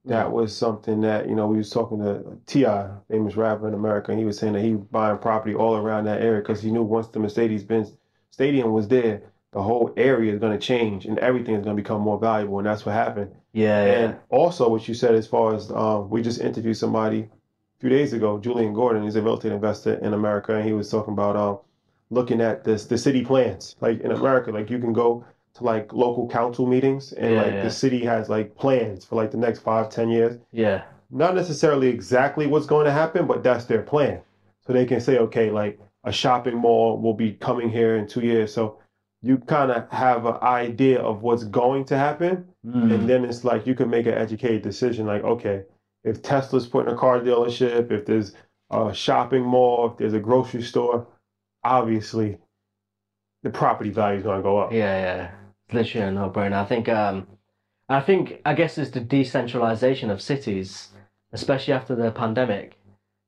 [0.08, 4.12] that was something that you know we was talking to T.I., famous rapper in America,
[4.12, 6.72] and he was saying that he was buying property all around that area because he
[6.72, 7.94] knew once the Mercedes-Benz
[8.32, 11.82] Stadium was there, the whole area is going to change and everything is going to
[11.82, 13.32] become more valuable, and that's what happened.
[13.54, 13.92] Yeah, yeah.
[13.94, 17.90] And also, what you said as far as um, we just interviewed somebody a few
[17.90, 19.04] days ago, Julian Gordon.
[19.04, 21.60] He's a real estate investor in America, and he was talking about um,
[22.10, 23.76] looking at this the city plans.
[23.82, 25.26] Like in America, like you can go
[25.58, 27.64] to like local council meetings, and Yeah, like yeah.
[27.64, 30.38] the city has like plans for like the next five, ten years.
[30.52, 30.84] yeah.
[31.10, 34.20] Not necessarily exactly what's going to happen, but that's their plan.
[34.66, 38.20] So they can say, okay, like a shopping mall will be coming here in two
[38.20, 38.54] years.
[38.54, 38.80] So
[39.22, 42.46] you kind of have an idea of what's going to happen.
[42.66, 42.94] Mm.
[42.94, 45.64] And then it's like you can make an educated decision like, okay,
[46.04, 48.34] if Tesla's putting a car dealership, if there's
[48.70, 51.08] a shopping mall, if there's a grocery store,
[51.64, 52.38] obviously
[53.44, 54.74] the property value is going to go up.
[54.74, 55.32] Yeah, yeah.
[55.68, 56.54] It's literally a no-brainer.
[56.54, 57.28] I think um
[57.90, 60.90] I think I guess it's the decentralization of cities,
[61.34, 62.78] especially after the pandemic.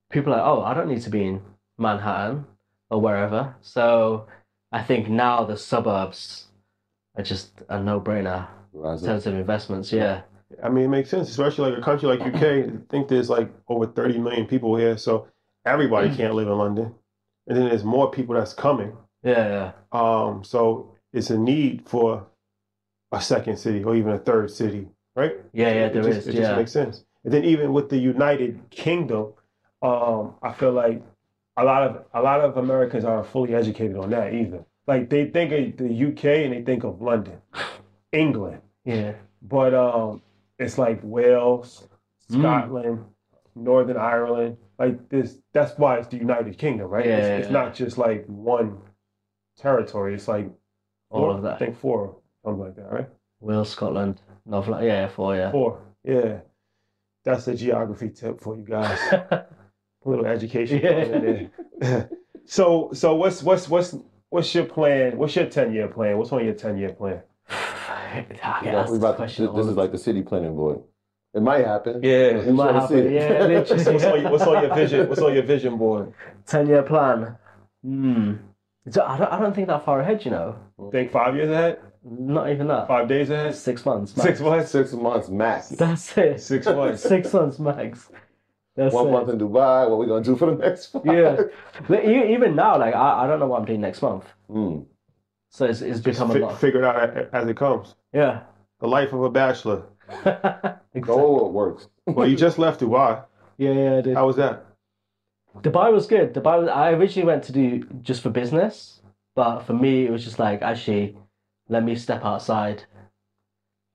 [0.09, 1.41] People are like, oh, I don't need to be in
[1.77, 2.45] Manhattan
[2.89, 3.55] or wherever.
[3.61, 4.27] So
[4.71, 6.47] I think now the suburbs
[7.15, 9.91] are just a no-brainer Rise in terms of investments.
[9.91, 10.21] Yeah.
[10.63, 12.41] I mean, it makes sense, especially like a country like UK.
[12.43, 15.27] I think there's like over 30 million people here, so
[15.65, 16.95] everybody can't live in London.
[17.47, 18.95] And then there's more people that's coming.
[19.23, 19.99] Yeah, yeah.
[19.99, 22.25] Um, so it's a need for
[23.11, 25.33] a second city or even a third city, right?
[25.53, 26.27] Yeah, yeah, It just, is.
[26.27, 27.03] It just makes sense.
[27.23, 29.33] And then even with the United Kingdom,
[29.81, 31.01] um, I feel like
[31.57, 34.63] a lot of a lot of Americans aren't fully educated on that either.
[34.87, 37.41] Like they think of the UK and they think of London,
[38.11, 39.13] England, Yeah.
[39.41, 40.21] but um,
[40.57, 41.87] it's like Wales,
[42.31, 42.39] Mm.
[42.41, 43.05] Scotland,
[43.55, 44.57] Northern Ireland.
[44.77, 47.05] Like this, that's why it's the United Kingdom, right?
[47.05, 48.77] Yeah, it's, yeah, it's not just like one
[49.57, 50.13] territory.
[50.13, 50.49] It's like
[51.09, 51.53] All four, of that.
[51.55, 53.09] I think four, something like that, right?
[53.39, 54.67] Wales, Scotland, North.
[54.81, 55.35] Yeah, four.
[55.35, 55.51] Yeah.
[55.51, 55.81] Four.
[56.03, 56.39] Yeah.
[57.25, 58.97] That's a geography tip for you guys.
[59.11, 60.79] A little education.
[60.81, 60.89] Yeah.
[61.03, 62.09] in there.
[62.45, 63.95] so so what's what's what's
[64.29, 65.17] what's your plan?
[65.17, 66.17] What's your ten year plan?
[66.17, 67.21] What's on your ten year plan?
[67.49, 70.55] I get asked we this about to- question this is the like the city planning
[70.55, 70.81] board.
[71.33, 72.01] It might happen.
[72.01, 72.37] Yeah.
[72.39, 73.11] It might happen.
[73.13, 73.93] Yeah, What's, literally.
[73.93, 75.09] what's on, your- what's on your vision?
[75.09, 76.13] What's on your vision board?
[76.45, 77.37] Ten year plan.
[77.83, 78.33] Hmm.
[78.89, 80.55] So I don't, I don't think that far ahead, you know.
[80.91, 81.79] Think five years ahead?
[82.03, 82.87] Not even that.
[82.87, 83.53] Five days ahead?
[83.55, 84.15] Six months.
[84.15, 84.27] Max.
[84.27, 84.71] Six months?
[84.71, 85.69] Six months max.
[85.69, 86.41] That's it.
[86.41, 87.03] Six months.
[87.13, 88.09] Six months max.
[88.75, 89.11] That's One it.
[89.11, 89.89] month in Dubai.
[89.89, 91.05] What we gonna do for the next five?
[91.05, 91.41] Yeah.
[91.87, 94.25] But even now, like I, I don't know what I'm doing next month.
[94.49, 94.85] Mm.
[95.49, 96.59] So it's, it's Just become a lot.
[96.59, 97.95] figure it out as it comes.
[98.13, 98.41] Yeah.
[98.79, 99.83] The life of a bachelor.
[100.09, 101.01] exactly.
[101.01, 101.87] Go it works.
[102.05, 103.23] Well, you just left Dubai.
[103.57, 104.15] Yeah, yeah, I did.
[104.15, 104.67] How was that?
[105.61, 106.33] Dubai was good.
[106.33, 109.01] Dubai was, I originally went to do just for business,
[109.35, 111.17] But for me, it was just like actually,
[111.69, 112.83] let me step outside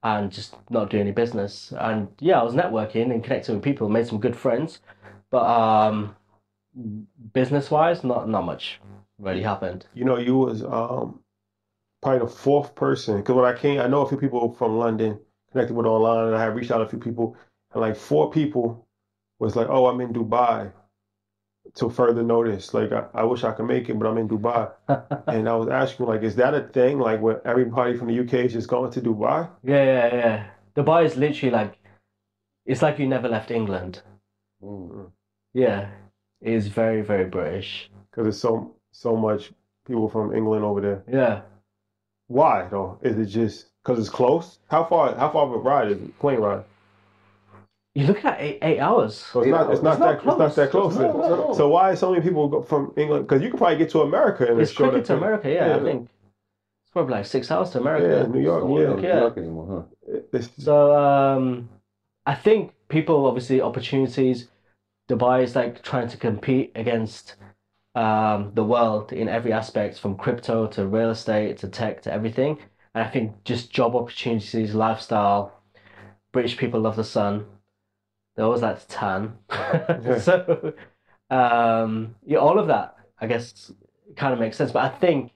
[0.02, 1.72] and just not do any business.
[1.78, 4.80] And yeah, I was networking and connecting with people, made some good friends,
[5.30, 6.16] but um,
[7.32, 8.80] business wise, not not much
[9.18, 9.86] really happened.
[9.94, 11.20] You know, you was um
[12.02, 15.18] probably the fourth person because when I came, I know a few people from London
[15.52, 17.36] connected with online, and I had reached out a few people,
[17.72, 18.86] and like four people
[19.38, 20.72] was like, "Oh, I'm in Dubai."
[21.76, 24.70] To further notice, like I, I wish I could make it, but I'm in Dubai,
[25.26, 26.98] and I was asking, like, is that a thing?
[26.98, 29.48] Like, where everybody from the UK is just going to Dubai?
[29.64, 30.46] Yeah, yeah, yeah.
[30.76, 31.78] Dubai is literally like,
[32.66, 34.02] it's like you never left England.
[34.62, 35.10] Mm.
[35.54, 35.88] Yeah,
[36.40, 37.90] it is very, very British.
[38.10, 39.52] Because there's so so much
[39.86, 41.02] people from England over there.
[41.10, 41.42] Yeah.
[42.28, 42.98] Why though?
[43.02, 44.58] Is it just because it's close?
[44.70, 45.14] How far?
[45.14, 46.18] How far of a ride is it?
[46.18, 46.64] Plane ride?
[47.94, 49.16] You're looking at eight, eight hours.
[49.18, 49.70] So it's Eight not.
[49.70, 49.82] It's hours.
[49.82, 50.06] not It's that.
[50.06, 50.54] not It's not close.
[50.56, 50.92] that close.
[50.92, 51.06] It's then.
[51.08, 51.54] not close at all.
[51.54, 53.26] So why so many people go from England?
[53.28, 55.16] Because you could probably get to America in a It's shorter quicker to.
[55.16, 55.76] America, yeah, Yeah.
[55.76, 56.02] I think.
[56.82, 58.28] It's probably like six hours to Yeah, America.
[58.28, 58.62] New York.
[58.64, 58.68] Yeah.
[58.70, 59.88] we don't New York anymore,
[60.32, 60.40] huh?
[60.58, 61.68] So um,
[62.26, 64.48] I think people obviously opportunities.
[65.08, 67.36] Dubai is like trying to compete against
[67.94, 72.58] um, the world in every aspect, from crypto to real estate to tech to everything.
[72.94, 75.52] And I think just job opportunities, lifestyle.
[76.32, 77.46] British people love the sun.
[78.34, 79.38] They always like to tan.
[80.20, 80.72] so
[81.30, 83.72] um, yeah, all of that I guess
[84.16, 84.72] kind of makes sense.
[84.72, 85.32] But I think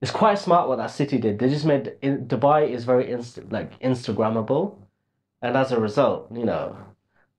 [0.00, 1.38] it's quite smart what that city did.
[1.38, 4.76] They just made in, Dubai is very inst- like Instagrammable,
[5.42, 6.76] and as a result, you know,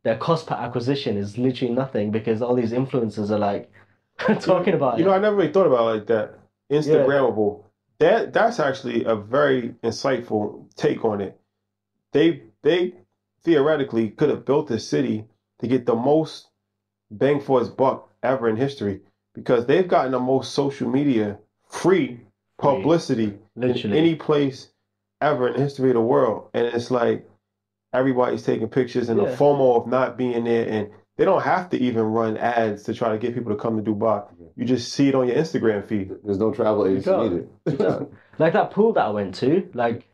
[0.03, 3.71] their cost per acquisition is literally nothing because all these influencers are like
[4.39, 5.07] talking about You it.
[5.07, 6.39] know, I never really thought about it like that.
[6.71, 7.63] Instagrammable.
[7.99, 11.39] That that's actually a very insightful take on it.
[12.13, 12.95] They they
[13.43, 15.25] theoretically could have built this city
[15.59, 16.47] to get the most
[17.09, 19.01] bang for its buck ever in history
[19.33, 21.37] because they've gotten the most social media
[21.69, 22.19] free
[22.57, 24.69] publicity in any place
[25.21, 26.49] ever in the history of the world.
[26.53, 27.27] And it's like
[27.93, 29.35] everybody's taking pictures and the Yeah.
[29.35, 33.09] FOMO of not being there and they don't have to even run ads to try
[33.11, 34.25] to get people to come to Dubai.
[34.55, 36.11] You just see it on your Instagram feed.
[36.23, 37.23] There's no travel agency go.
[37.23, 37.49] needed.
[38.39, 40.07] like that pool that I went to, like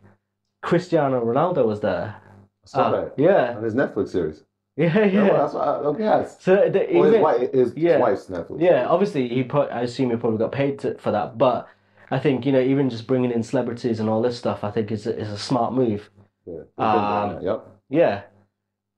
[0.63, 2.15] Cristiano Ronaldo was there.
[2.73, 4.43] I saw Uh, that yeah, on his Netflix series.
[4.77, 5.25] yeah, Yeah.
[5.25, 5.37] yeah.
[5.37, 6.27] that's what I, okay.
[6.39, 7.97] So the, Well, his, even, wife, his yeah.
[7.97, 8.61] wife's Netflix.
[8.61, 9.71] Yeah, obviously he put.
[9.71, 11.67] I assume he probably got paid to, for that, but
[12.11, 14.91] I think you know even just bringing in celebrities and all this stuff, I think
[14.91, 16.09] is a, is a smart move.
[16.45, 16.63] Yeah.
[16.77, 17.67] Um, Yep.
[17.89, 18.21] Yeah,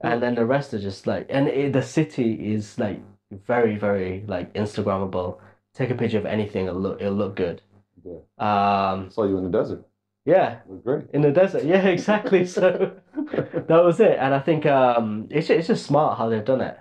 [0.01, 2.99] and then the rest are just like, and it, the city is like
[3.47, 5.37] very very like Instagrammable.
[5.75, 7.61] Take a picture of anything, it'll look it'll look good.
[8.03, 8.19] Yeah.
[8.37, 9.85] Um, Saw you in the desert.
[10.25, 11.05] yeah, It was great.
[11.13, 11.63] in the desert.
[11.63, 12.45] Yeah, exactly.
[12.45, 12.93] So
[13.69, 16.61] that was it, and I think um, it's just, it's just smart how they've done
[16.61, 16.77] it.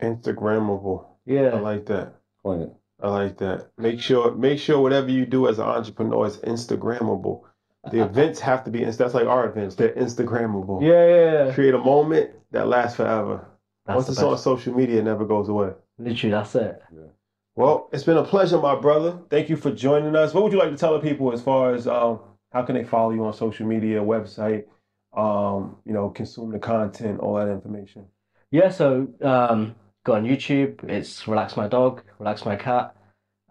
[0.00, 1.04] Instagrammable.
[1.26, 2.14] Yeah, I like that.
[2.42, 2.72] Coin it.
[3.02, 3.70] I like that.
[3.76, 7.42] Make sure make sure whatever you do as an entrepreneur is Instagrammable.
[7.90, 9.74] The events have to be that's like our events.
[9.74, 10.80] They're Instagrammable.
[10.80, 11.46] yeah, yeah.
[11.46, 11.54] yeah.
[11.54, 13.44] Create a moment that lasts forever.
[13.84, 15.72] That's Once the it's on social media, it never goes away.
[15.98, 16.82] Literally, that's it.
[17.56, 19.18] Well, it's been a pleasure, my brother.
[19.30, 20.34] Thank you for joining us.
[20.34, 22.20] What would you like to tell the people as far as um,
[22.52, 24.64] how can they follow you on social media, website,
[25.16, 28.06] um, you know, consume the content, all that information?
[28.50, 30.84] Yeah, so um, go on YouTube.
[30.84, 32.94] It's Relax My Dog, Relax My Cat.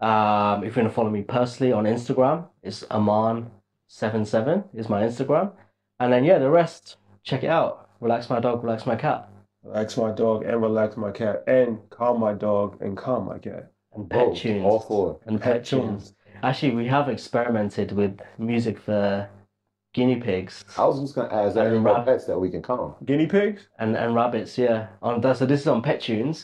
[0.00, 5.52] Um, if you want to follow me personally on Instagram, it's Aman77 is my Instagram.
[5.98, 7.90] And then, yeah, the rest, check it out.
[8.00, 9.30] Relax My Dog, Relax My Cat.
[9.66, 13.72] Relax my dog and relax my cat, and calm my dog and calm my cat.
[13.94, 14.64] And Pet Both, Tunes.
[14.64, 15.18] all four.
[15.26, 16.14] And Pet Pet Tunes.
[16.44, 19.28] Actually, we have experimented with music for
[19.96, 22.60] guinea pigs I was just gonna ask that And about rab- pets that we can
[22.62, 22.94] calm.
[23.04, 23.66] Guinea pigs?
[23.78, 24.88] and, and rabbits, yeah.
[25.02, 26.38] On that, so this is on Pet Tunes.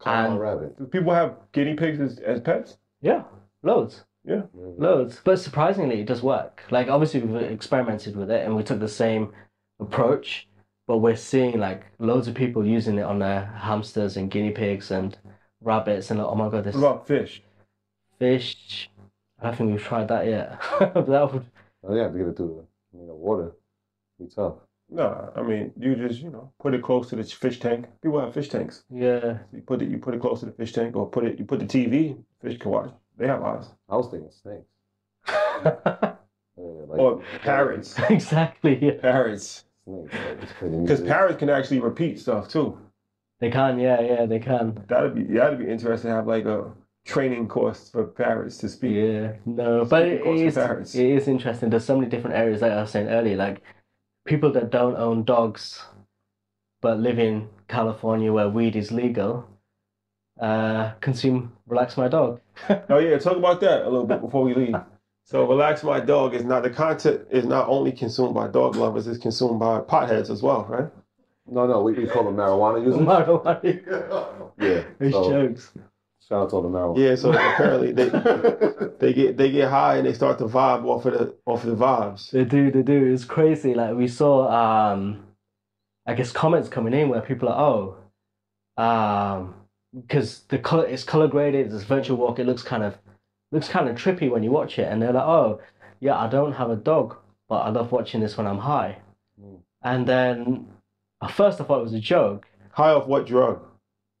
[0.00, 0.78] Calm And- a rabbit.
[0.78, 2.78] Do people have guinea pigs as, as pets?
[3.02, 3.24] Yeah,
[3.62, 4.04] loads.
[4.24, 4.42] Yeah.
[4.56, 4.78] Mm.
[4.78, 5.20] Loads.
[5.24, 6.62] But surprisingly, it does work.
[6.70, 9.32] Like, obviously, we've experimented with it and we took the same
[9.80, 10.48] approach,
[10.86, 14.90] but we're seeing like loads of people using it on their hamsters and guinea pigs
[14.90, 15.16] and
[15.60, 16.10] rabbits.
[16.10, 17.42] And like, oh my god, this What about fish?
[18.18, 18.90] fish.
[19.40, 20.58] I don't think we've tried that yet.
[20.78, 21.46] but that would,
[21.84, 23.52] Oh, yeah, have to get it through the you know, water.
[24.18, 24.54] Be tough.
[24.90, 27.86] No, I mean you just you know put it close to the fish tank.
[28.02, 28.84] People have fish tanks.
[28.90, 29.38] yeah.
[29.52, 31.44] You put it you put it close to the fish tank, or put it you
[31.44, 32.16] put the TV.
[32.40, 32.90] Fish can watch.
[33.18, 33.66] They have eyes.
[33.88, 34.66] I was thinking snakes.
[36.60, 37.96] Yeah, like, Or parrots.
[38.10, 38.78] exactly.
[38.84, 39.00] Yeah.
[39.00, 39.64] Parrots.
[39.84, 40.12] Snakes.
[40.12, 41.06] Like, just play the Because music.
[41.06, 42.76] parrots can actually repeat stuff too.
[43.38, 44.84] They can, yeah, yeah, they can.
[44.88, 46.72] That'd be that'd be interesting to have like a
[47.08, 48.92] training course for parents to speak.
[48.94, 50.94] Yeah, no, but it, Speaking it of is parrots.
[50.94, 51.70] it is interesting.
[51.70, 53.62] There's so many different areas, like I was saying earlier, like
[54.26, 55.82] people that don't own dogs,
[56.82, 59.48] but live in California where weed is legal,
[60.40, 62.40] uh, consume Relax my dog.
[62.90, 64.76] Oh yeah, talk about that a little bit before we leave.
[65.24, 69.06] So relax my dog is not the content is not only consumed by dog lovers,
[69.06, 70.88] it's consumed by potheads as well, right?
[71.46, 73.00] No, no, we, we call them marijuana users.
[73.12, 73.60] Marijuana.
[74.58, 74.84] Yeah.
[74.98, 75.72] It's so, jokes.
[76.28, 76.98] Shout out to all the marijuana.
[76.98, 78.08] Yeah, so apparently they
[79.00, 81.70] they get they get high and they start to vibe off of the off of
[81.70, 82.30] the vibes.
[82.30, 83.12] They do, they do.
[83.12, 83.74] It's crazy.
[83.74, 85.24] Like we saw, um,
[86.06, 87.96] I guess comments coming in where people are,
[88.78, 89.54] oh, um,
[89.94, 91.72] because the color it's color graded.
[91.72, 92.38] It's virtual walk.
[92.38, 92.98] It looks kind of
[93.50, 95.60] looks kind of trippy when you watch it, and they're like, oh,
[96.00, 97.16] yeah, I don't have a dog,
[97.48, 98.98] but I love watching this when I'm high.
[99.40, 99.60] Mm.
[99.82, 100.66] And then
[101.22, 102.46] at first I thought it was a joke.
[102.72, 103.62] High off what drug?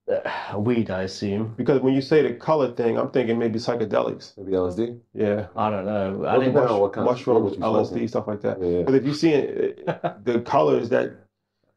[0.56, 1.54] Weed, I assume.
[1.56, 4.36] Because when you say the color thing, I'm thinking maybe psychedelics.
[4.38, 4.98] Maybe LSD.
[5.14, 5.46] Yeah.
[5.56, 6.24] I don't know.
[6.24, 6.80] I Well, didn't depending watch.
[6.80, 8.08] what kind of Mushrooms, you LSD, smoking.
[8.08, 8.60] stuff like that.
[8.62, 8.82] Yeah, yeah.
[8.84, 9.86] But if you see it,
[10.24, 11.12] the colors that,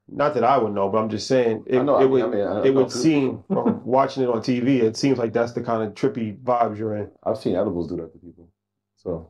[0.08, 2.12] not that I would know, but I'm just saying, it, I know, I it mean-
[2.12, 5.18] would, I mean, I- it I- would seem from watching it on TV, it seems
[5.18, 7.10] like that's the kind of trippy vibes you're in.
[7.24, 8.50] I've seen edibles do that to people.
[8.98, 9.30] So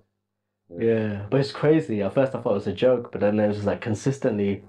[0.77, 2.01] Yeah, but it's crazy.
[2.03, 4.63] At first I thought it was a joke, but then it was just like consistently.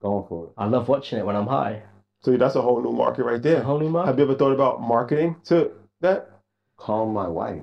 [0.00, 0.50] going for it.
[0.56, 1.82] I love watching it when I'm high.
[2.22, 3.60] So that's a whole new market right there.
[3.60, 4.08] a whole new market.
[4.08, 5.70] Have you ever thought about marketing to
[6.00, 6.30] that?
[6.76, 7.62] Calm my wife.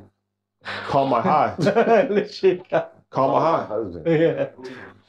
[0.88, 1.56] Calm my high.
[1.60, 2.64] Literally.
[3.10, 3.65] Calm my high.
[3.65, 4.07] husband.
[4.07, 4.49] Yeah.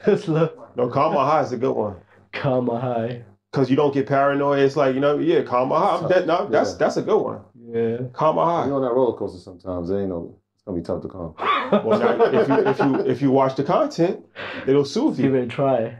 [0.05, 0.75] Just look.
[0.77, 1.95] No, calm my high is a good one.
[2.33, 3.23] Calm my high.
[3.53, 4.59] Cause you don't get paranoid.
[4.59, 6.07] It's like you know, yeah, calm my high.
[6.09, 6.77] That, no, that's Yeah.
[6.77, 7.41] that's a good one.
[7.55, 8.07] Yeah.
[8.13, 8.65] Calm my high.
[8.67, 9.89] You're on that roller coaster sometimes.
[9.89, 10.35] It ain't no.
[10.53, 11.33] It's gonna be tough to calm.
[11.85, 14.23] Well, now, if you if you if you watch the content,
[14.67, 15.23] it'll soothe you.
[15.25, 15.39] Give you.
[15.41, 15.97] it a try.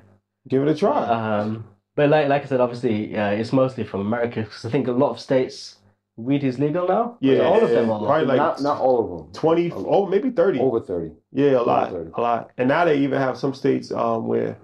[0.47, 1.03] Give it a try.
[1.07, 1.65] Um,
[1.97, 4.91] but like like I said, obviously, uh, it's mostly from America because I think a
[4.93, 5.79] lot of states
[6.15, 7.17] weed is legal now.
[7.19, 7.99] Yeah, all of them are.
[8.05, 9.33] Probably like not not all of them.
[9.33, 9.71] twenty.
[9.73, 10.59] Oh, maybe thirty.
[10.59, 11.11] Over thirty.
[11.33, 12.11] Yeah, a lot, 30.
[12.13, 12.51] a lot.
[12.57, 14.57] And now they even have some states um, where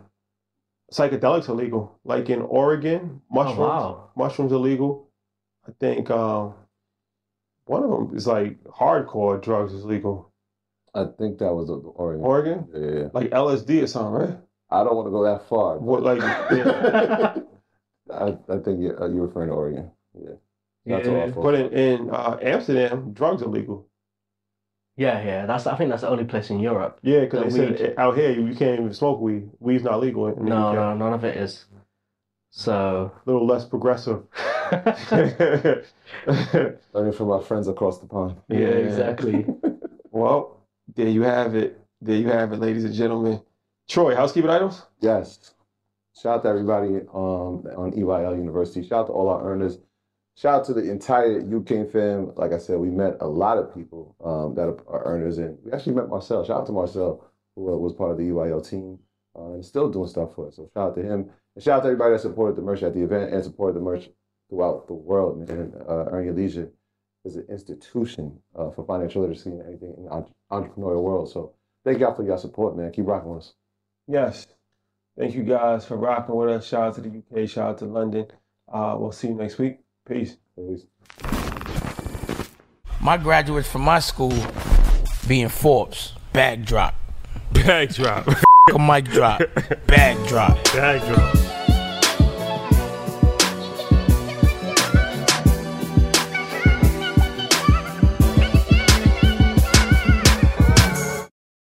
[0.93, 3.59] psychedelics are legal, like in Oregon, mushrooms.
[3.59, 4.09] Oh, wow.
[4.15, 5.09] Mushrooms are legal.
[5.67, 6.53] I think um,
[7.65, 10.31] one of them is like hardcore drugs is legal.
[10.95, 12.23] I think that was the the Oregon.
[12.23, 13.09] Oregon, Yeah, yeah.
[13.13, 14.37] like LSD or something, right?
[14.73, 15.77] I don't want to go that far.
[15.77, 16.19] What like?
[16.19, 17.35] Yeah.
[18.11, 19.91] I, I think you're, uh, you're referring to Oregon.
[20.13, 20.35] Yeah.
[20.85, 21.13] That's Yeah.
[21.13, 21.31] all.
[21.31, 21.43] folks.
[21.43, 23.87] But in, in uh, Amsterdam, drugs are legal.
[24.97, 25.45] Yeah, yeah.
[25.45, 26.99] That's I think that's the only place in Europe.
[27.01, 27.77] Yeah, because they weed.
[27.77, 29.49] said out here you, you can't even smoke weed.
[29.59, 30.27] Weed's not legal.
[30.27, 30.75] In No, UK.
[30.75, 31.65] no, none of it is.
[32.51, 34.23] So A little less progressive.
[36.93, 38.35] Learning from my friends across the pond.
[38.49, 39.45] yeah, exactly.
[40.11, 40.61] well,
[40.95, 41.79] there you have it.
[42.01, 43.41] There you have it, ladies and gentlemen.
[43.89, 44.81] Troy, housekeeping items?
[45.01, 45.53] Yes.
[46.19, 48.87] Shout out to everybody um, on EYL University.
[48.87, 49.79] Shout out to all our earners.
[50.35, 52.33] Shout out to the entire UK fam.
[52.35, 55.71] Like I said, we met a lot of people um, that are, earners, and we
[55.71, 56.43] actually met Marcel.
[56.43, 58.99] Shout out to Marcel, who uh, was part of the EYL team
[59.37, 60.55] uh, and still doing stuff for us.
[60.55, 61.29] So shout out to him.
[61.55, 63.83] And shout out to everybody that supported the merch at the event and supported the
[63.83, 64.09] merch
[64.49, 65.73] throughout the world, man.
[65.87, 66.71] Uh, Earn Your Leisure
[67.25, 71.31] is an institution uh, for financial literacy and anything in the entrepreneurial world.
[71.31, 71.53] So
[71.85, 72.91] thank y'all for your support, man.
[72.91, 73.53] Keep rocking with us.
[74.07, 74.47] Yes.
[75.17, 76.67] Thank you guys for rocking with us.
[76.67, 77.09] Shout out to the
[77.41, 77.47] UK.
[77.47, 78.25] Shout out to London.
[78.71, 79.79] Uh, we'll see you next week.
[80.07, 80.37] Peace.
[80.55, 80.85] Peace.
[83.01, 84.33] My graduates from my school
[85.27, 86.95] being Forbes, bag drop,
[87.51, 88.27] Bag drop.
[88.73, 89.41] a mic drop,
[89.87, 90.63] bag drop.
[90.73, 91.42] Bag drop.